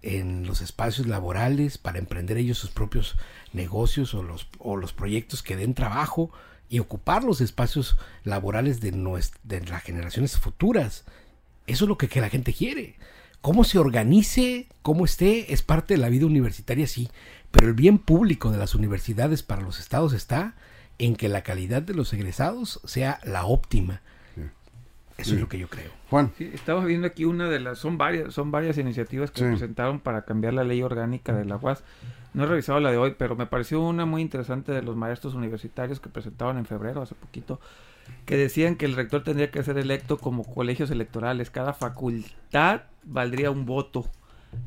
en 0.03 0.47
los 0.47 0.61
espacios 0.61 1.07
laborales, 1.07 1.79
para 1.79 1.99
emprender 1.99 2.37
ellos 2.37 2.59
sus 2.59 2.71
propios 2.71 3.17
negocios 3.53 4.15
o 4.15 4.23
los, 4.23 4.49
o 4.59 4.77
los 4.77 4.93
proyectos 4.93 5.43
que 5.43 5.57
den 5.57 5.75
trabajo 5.75 6.31
y 6.69 6.81
ocupar 6.81 7.23
los 7.23 7.41
espacios 7.41 7.97
laborales 8.25 8.81
de, 8.81 8.91
de 9.45 9.61
las 9.67 9.83
generaciones 9.83 10.39
futuras. 10.39 11.05
Eso 11.67 11.85
es 11.85 11.89
lo 11.89 11.99
que, 11.99 12.09
que 12.09 12.21
la 12.21 12.31
gente 12.31 12.53
quiere. 12.53 12.97
Cómo 13.41 13.65
se 13.65 13.79
organice, 13.79 14.69
cómo 14.83 15.05
esté, 15.05 15.53
es 15.53 15.63
parte 15.63 15.95
de 15.95 16.01
la 16.01 16.09
vida 16.09 16.27
universitaria, 16.27 16.87
sí, 16.87 17.11
pero 17.53 17.69
el 17.69 17.75
bien 17.75 17.99
público 17.99 18.51
de 18.51 18.59
las 18.59 18.75
universidades 18.75 19.43
para 19.43 19.63
los 19.63 19.79
estados 19.79 20.13
está 20.13 20.55
en 20.99 21.15
que 21.15 21.29
la 21.29 21.43
calidad 21.43 21.83
de 21.83 21.95
los 21.95 22.13
egresados 22.13 22.81
sea 22.85 23.21
la 23.25 23.45
óptima. 23.45 24.01
Eso 25.19 25.35
es 25.35 25.41
lo 25.41 25.49
que 25.49 25.59
yo 25.59 25.69
creo. 25.69 25.91
Juan. 26.11 26.33
estamos 26.39 26.85
viendo 26.85 27.07
aquí 27.07 27.25
una 27.25 27.49
de 27.49 27.61
las, 27.61 27.79
son 27.79 27.97
varias, 27.97 28.35
son 28.35 28.51
varias 28.51 28.77
iniciativas 28.79 29.31
que 29.31 29.45
presentaron 29.45 30.01
para 30.01 30.23
cambiar 30.23 30.55
la 30.55 30.65
ley 30.65 30.83
orgánica 30.83 31.33
de 31.33 31.45
la 31.45 31.57
UAS. 31.57 31.85
No 32.35 32.45
he 32.45 32.47
revisado 32.47 32.81
la 32.81 32.91
de 32.91 32.97
hoy, 32.97 33.15
pero 33.17 33.37
me 33.37 33.47
pareció 33.47 33.81
una 33.83 34.07
muy 34.07 34.23
interesante 34.23 34.73
de 34.73 34.83
los 34.83 34.97
maestros 34.97 35.35
universitarios 35.35 36.01
que 36.01 36.09
presentaron 36.09 36.59
en 36.59 36.67
febrero, 36.67 37.03
hace 37.03 37.15
poquito, 37.15 37.61
que 38.25 38.37
decían 38.37 38.77
que 38.77 38.87
el 38.87 38.97
rector 38.97 39.23
tendría 39.23 39.51
que 39.51 39.63
ser 39.63 39.79
electo 39.79 40.19
como 40.19 40.45
colegios 40.45 40.91
electorales. 40.91 41.51
Cada 41.51 41.75
facultad 41.75 42.83
valdría 43.05 43.51
un 43.51 43.67
voto. 43.67 44.07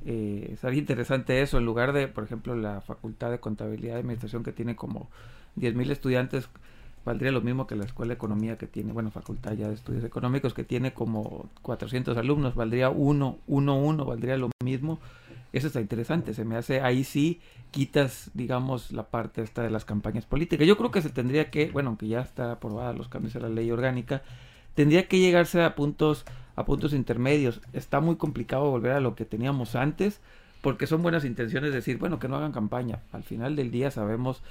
Eh, 0.05 0.55
interesante 0.73 1.41
eso, 1.41 1.57
en 1.57 1.65
lugar 1.65 1.93
de, 1.93 2.07
por 2.07 2.23
ejemplo, 2.23 2.55
la 2.55 2.81
facultad 2.81 3.31
de 3.31 3.39
contabilidad 3.39 3.95
y 3.95 3.99
administración 3.99 4.43
que 4.43 4.51
tiene 4.51 4.75
como 4.75 5.09
10.000 5.55 5.91
estudiantes, 5.91 6.49
valdría 7.05 7.31
lo 7.31 7.41
mismo 7.41 7.67
que 7.67 7.75
la 7.75 7.85
Escuela 7.85 8.09
de 8.09 8.15
Economía 8.15 8.57
que 8.57 8.67
tiene, 8.67 8.91
bueno, 8.91 9.11
Facultad 9.11 9.53
ya 9.53 9.67
de 9.67 9.75
Estudios 9.75 10.03
Económicos 10.03 10.53
que 10.53 10.63
tiene 10.63 10.93
como 10.93 11.49
400 11.61 12.17
alumnos, 12.17 12.55
valdría 12.55 12.89
uno, 12.89 13.37
uno, 13.47 13.77
uno, 13.77 14.05
valdría 14.05 14.37
lo 14.37 14.49
mismo. 14.63 14.99
Eso 15.53 15.67
está 15.67 15.79
interesante, 15.79 16.33
se 16.33 16.43
me 16.43 16.57
hace, 16.57 16.81
ahí 16.81 17.05
sí 17.05 17.39
quitas, 17.71 18.31
digamos, 18.33 18.91
la 18.91 19.03
parte 19.03 19.41
esta 19.41 19.61
de 19.63 19.69
las 19.69 19.85
campañas 19.85 20.25
políticas. 20.25 20.67
Yo 20.67 20.77
creo 20.77 20.91
que 20.91 21.01
se 21.01 21.09
tendría 21.09 21.49
que, 21.49 21.71
bueno, 21.71 21.89
aunque 21.89 22.07
ya 22.07 22.21
está 22.21 22.51
aprobada 22.53 22.91
los 22.93 23.07
cambios 23.07 23.35
a 23.37 23.39
la 23.39 23.49
ley 23.49 23.71
orgánica, 23.71 24.21
tendría 24.73 25.07
que 25.07 25.19
llegarse 25.19 25.63
a 25.63 25.75
puntos, 25.75 26.25
a 26.55 26.65
puntos 26.65 26.93
intermedios. 26.93 27.61
Está 27.73 27.99
muy 27.99 28.15
complicado 28.15 28.69
volver 28.69 28.93
a 28.93 28.99
lo 28.99 29.15
que 29.15 29.25
teníamos 29.25 29.75
antes, 29.75 30.21
porque 30.61 30.87
son 30.87 31.03
buenas 31.03 31.25
intenciones 31.25 31.73
decir, 31.73 31.97
bueno, 31.97 32.19
que 32.19 32.27
no 32.27 32.37
hagan 32.37 32.51
campaña. 32.51 32.99
Al 33.11 33.23
final 33.23 33.55
del 33.55 33.71
día 33.71 33.91
sabemos 33.91 34.41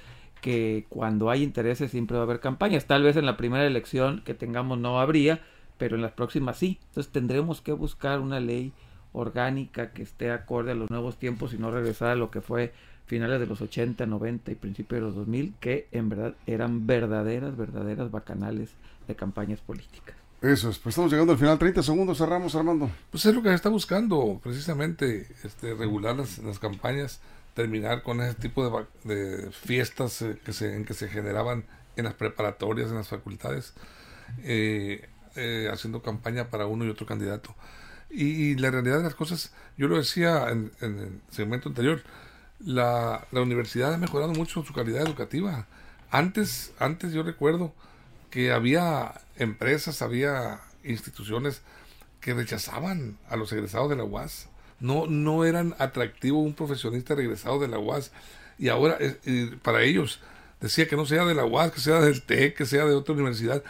que 0.41 0.85
cuando 0.89 1.29
hay 1.29 1.43
intereses 1.43 1.91
siempre 1.91 2.17
va 2.17 2.23
a 2.23 2.25
haber 2.25 2.39
campañas. 2.39 2.85
Tal 2.85 3.03
vez 3.03 3.17
en 3.17 3.25
la 3.25 3.37
primera 3.37 3.65
elección 3.65 4.21
que 4.23 4.33
tengamos 4.33 4.77
no 4.77 4.99
habría, 4.99 5.41
pero 5.77 5.95
en 5.95 6.01
las 6.01 6.11
próximas 6.11 6.57
sí. 6.57 6.79
Entonces 6.87 7.11
tendremos 7.11 7.61
que 7.61 7.73
buscar 7.73 8.19
una 8.19 8.39
ley 8.39 8.71
orgánica 9.11 9.91
que 9.91 10.03
esté 10.03 10.31
acorde 10.31 10.71
a 10.71 10.75
los 10.75 10.89
nuevos 10.89 11.17
tiempos 11.17 11.53
y 11.53 11.57
no 11.57 11.71
regresar 11.71 12.09
a 12.09 12.15
lo 12.15 12.31
que 12.31 12.41
fue 12.41 12.73
finales 13.05 13.39
de 13.39 13.47
los 13.47 13.61
80, 13.61 14.05
90 14.05 14.51
y 14.51 14.55
principios 14.55 14.99
de 14.99 15.07
los 15.07 15.15
2000, 15.15 15.53
que 15.59 15.87
en 15.91 16.09
verdad 16.09 16.35
eran 16.47 16.87
verdaderas, 16.87 17.55
verdaderas 17.55 18.11
bacanales 18.11 18.73
de 19.07 19.15
campañas 19.15 19.61
políticas. 19.61 20.24
Eso 20.45 20.69
es, 20.69 20.77
pues 20.77 20.93
estamos 20.93 21.11
llegando 21.11 21.33
al 21.33 21.39
final, 21.39 21.57
30 21.57 21.81
segundos, 21.81 22.19
cerramos 22.19 22.53
Armando. 22.53 22.91
Pues 23.09 23.25
es 23.25 23.33
lo 23.33 23.41
que 23.41 23.49
se 23.49 23.55
está 23.55 23.69
buscando, 23.69 24.39
precisamente, 24.43 25.27
este, 25.43 25.73
regular 25.73 26.15
las, 26.15 26.37
las 26.37 26.59
campañas 26.59 27.19
terminar 27.55 28.03
con 28.03 28.21
ese 28.21 28.35
tipo 28.35 28.85
de, 29.03 29.15
de 29.15 29.51
fiestas 29.51 30.21
eh, 30.21 30.37
que 30.45 30.53
se, 30.53 30.75
en 30.75 30.85
que 30.85 30.93
se 30.93 31.07
generaban 31.07 31.65
en 31.95 32.05
las 32.05 32.13
preparatorias, 32.13 32.91
en 32.91 32.97
las 32.97 33.07
facultades, 33.07 33.73
eh, 34.43 35.09
eh, 35.35 35.67
haciendo 35.73 36.03
campaña 36.03 36.49
para 36.51 36.67
uno 36.67 36.85
y 36.85 36.89
otro 36.89 37.07
candidato. 37.07 37.55
Y, 38.11 38.55
la 38.57 38.69
realidad 38.69 38.97
de 38.97 39.03
las 39.03 39.15
cosas, 39.15 39.51
yo 39.77 39.87
lo 39.87 39.97
decía 39.97 40.49
en, 40.51 40.71
el 40.81 41.21
segmento 41.31 41.69
anterior, 41.69 42.03
la, 42.59 43.25
la, 43.31 43.41
universidad 43.41 43.95
ha 43.95 43.97
mejorado 43.97 44.33
mucho 44.33 44.63
su 44.63 44.73
calidad 44.73 45.01
educativa. 45.01 45.65
Antes, 46.11 46.71
antes 46.77 47.13
yo 47.13 47.23
recuerdo 47.23 47.73
que 48.35 48.51
había 48.51 49.13
empresas, 49.37 50.01
había 50.01 50.59
instituciones 50.83 51.61
que 52.19 52.33
rechazaban 52.33 53.17
a 53.29 53.37
los 53.37 53.53
egresados 53.53 53.89
de 53.89 53.95
la 53.95 54.03
UAS 54.03 54.49
no, 54.81 55.07
no 55.07 55.45
eran 55.45 55.73
atractivo 55.79 56.41
un 56.41 56.53
profesionista 56.53 57.15
regresado 57.15 57.59
de 57.59 57.69
la 57.69 57.79
UAS. 57.79 58.11
Y 58.57 58.67
ahora, 58.67 58.97
para 59.61 59.83
ellos, 59.83 60.19
decía 60.59 60.85
que 60.85 60.97
no 60.97 61.05
sea 61.05 61.23
de 61.23 61.33
la 61.33 61.45
UAS, 61.45 61.71
que 61.71 61.79
sea 61.79 62.01
del 62.01 62.23
TEC, 62.23 62.57
que 62.57 62.65
sea 62.65 62.83
de 62.83 62.93
otra 62.93 63.13
universidad. 63.13 63.63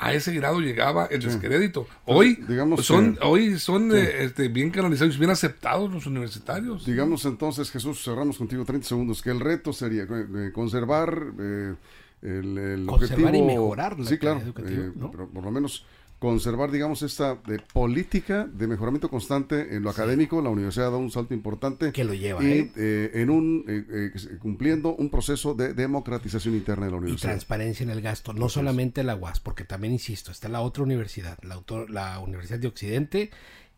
A, 0.00 0.12
ese 0.14 0.34
grado 0.34 0.58
llegaba 0.58 1.06
el 1.06 1.22
descrédito. 1.22 1.86
Hoy 2.06 2.34
Digamos 2.48 2.84
son, 2.84 3.20
hoy 3.22 3.56
son 3.60 3.96
eh, 3.96 4.24
este, 4.24 4.48
bien 4.48 4.70
canalizados, 4.70 5.16
bien 5.16 5.30
aceptados 5.30 5.92
los 5.92 6.06
universitarios. 6.06 6.84
Digamos 6.84 7.24
entonces, 7.24 7.70
Jesús, 7.70 8.02
cerramos 8.02 8.36
contigo 8.36 8.64
30 8.64 8.88
segundos, 8.88 9.22
que 9.22 9.30
el 9.30 9.38
reto 9.38 9.72
sería 9.72 10.02
eh, 10.02 10.50
conservar 10.52 11.32
eh, 11.38 11.74
el, 12.22 12.86
conservar 12.86 13.34
y 13.34 13.42
mejorar 13.42 13.98
la 13.98 14.06
sí, 14.06 14.18
claro, 14.18 14.40
pero 14.54 15.28
por 15.28 15.44
lo 15.44 15.50
menos 15.50 15.84
conservar, 16.22 16.70
digamos, 16.70 17.02
esta 17.02 17.34
de 17.34 17.58
política 17.58 18.46
de 18.46 18.68
mejoramiento 18.68 19.10
constante 19.10 19.74
en 19.74 19.82
lo 19.82 19.90
académico. 19.90 20.40
La 20.40 20.50
universidad 20.50 20.92
da 20.92 20.96
un 20.96 21.10
salto 21.10 21.34
importante. 21.34 21.90
Que 21.90 22.04
lo 22.04 22.14
lleva, 22.14 22.44
y, 22.44 22.46
¿eh? 22.46 22.70
Eh, 22.76 23.10
en 23.14 23.28
un, 23.28 23.64
eh, 23.66 24.12
cumpliendo 24.38 24.94
un 24.94 25.10
proceso 25.10 25.54
de 25.54 25.74
democratización 25.74 26.54
interna 26.54 26.84
de 26.84 26.92
la 26.92 26.98
universidad. 26.98 27.30
Y 27.30 27.32
transparencia 27.32 27.82
en 27.82 27.90
el 27.90 28.00
gasto, 28.02 28.32
no 28.34 28.48
solamente 28.48 29.02
la 29.02 29.16
UAS, 29.16 29.40
porque 29.40 29.64
también, 29.64 29.94
insisto, 29.94 30.30
está 30.30 30.48
la 30.48 30.60
otra 30.60 30.84
universidad, 30.84 31.36
la, 31.42 31.60
la 31.88 32.20
Universidad 32.20 32.60
de 32.60 32.68
Occidente, 32.68 33.30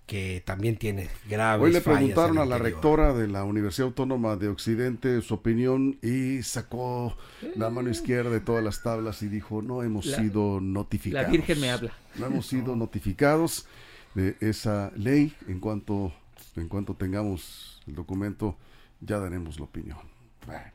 que 0.06 0.42
también 0.44 0.76
tiene 0.76 1.08
graves 1.28 1.64
Hoy 1.64 1.72
le 1.72 1.80
preguntaron 1.80 2.38
a 2.38 2.44
la 2.44 2.58
rectora 2.58 3.14
de 3.14 3.26
la 3.26 3.44
Universidad 3.44 3.88
Autónoma 3.88 4.36
de 4.36 4.48
Occidente 4.48 5.20
su 5.22 5.34
opinión 5.34 5.98
y 6.02 6.42
sacó 6.42 7.16
la 7.56 7.70
mano 7.70 7.90
izquierda 7.90 8.30
de 8.30 8.40
todas 8.40 8.62
las 8.62 8.82
tablas 8.82 9.22
y 9.22 9.28
dijo, 9.28 9.62
no 9.62 9.82
hemos 9.82 10.06
sido 10.06 10.60
notificados. 10.60 11.26
La 11.26 11.32
Virgen 11.32 11.60
me 11.60 11.70
habla. 11.70 11.92
No 12.16 12.26
hemos 12.26 12.46
sido 12.46 12.76
notificados 12.76 13.66
de 14.14 14.36
esa 14.40 14.92
ley. 14.96 15.34
En 15.48 15.58
cuanto, 15.58 16.12
en 16.56 16.68
cuanto 16.68 16.94
tengamos 16.94 17.80
el 17.86 17.94
documento, 17.94 18.56
ya 19.00 19.18
daremos 19.18 19.58
la 19.58 19.64
opinión. 19.64 19.98
Bueno 20.46 20.73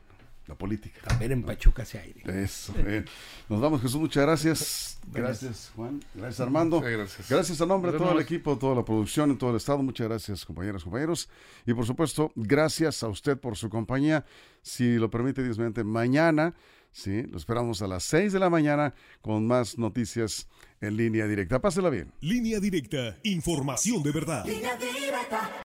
la 0.50 0.56
política. 0.56 1.00
También 1.06 1.32
en 1.32 1.42
Pachuca 1.42 1.84
se 1.84 1.98
aire. 1.98 2.22
Eso, 2.42 2.74
Nos 3.48 3.60
vamos, 3.60 3.80
Jesús, 3.80 4.00
muchas 4.00 4.24
gracias. 4.24 4.98
Gracias, 5.12 5.72
Juan. 5.76 6.00
Gracias, 6.14 6.40
Armando. 6.40 6.80
gracias. 6.80 7.28
Gracias 7.30 7.60
a 7.60 7.66
nombre 7.66 7.92
de 7.92 7.98
todo 7.98 8.12
el 8.12 8.20
equipo, 8.20 8.58
toda 8.58 8.74
la 8.74 8.84
producción, 8.84 9.30
en 9.30 9.38
todo 9.38 9.50
el 9.50 9.56
estado. 9.56 9.82
Muchas 9.82 10.08
gracias, 10.08 10.44
compañeras, 10.44 10.82
compañeros. 10.84 11.28
Y 11.66 11.72
por 11.72 11.86
supuesto, 11.86 12.32
gracias 12.34 13.02
a 13.02 13.08
usted 13.08 13.38
por 13.38 13.56
su 13.56 13.70
compañía. 13.70 14.24
Si 14.62 14.96
lo 14.96 15.08
permite, 15.08 15.42
Dios 15.42 15.56
mediante, 15.56 15.84
mañana, 15.84 16.54
sí, 16.90 17.22
lo 17.22 17.38
esperamos 17.38 17.80
a 17.80 17.86
las 17.86 18.02
6 18.04 18.32
de 18.32 18.38
la 18.40 18.50
mañana 18.50 18.92
con 19.22 19.46
más 19.46 19.78
noticias 19.78 20.48
en 20.80 20.96
línea 20.96 21.26
directa. 21.26 21.60
Pásela 21.60 21.90
bien. 21.90 22.12
Línea 22.20 22.58
directa, 22.58 23.16
información 23.22 24.02
de 24.02 24.10
verdad. 24.10 24.44
Línea 24.44 24.76
directa. 24.76 25.62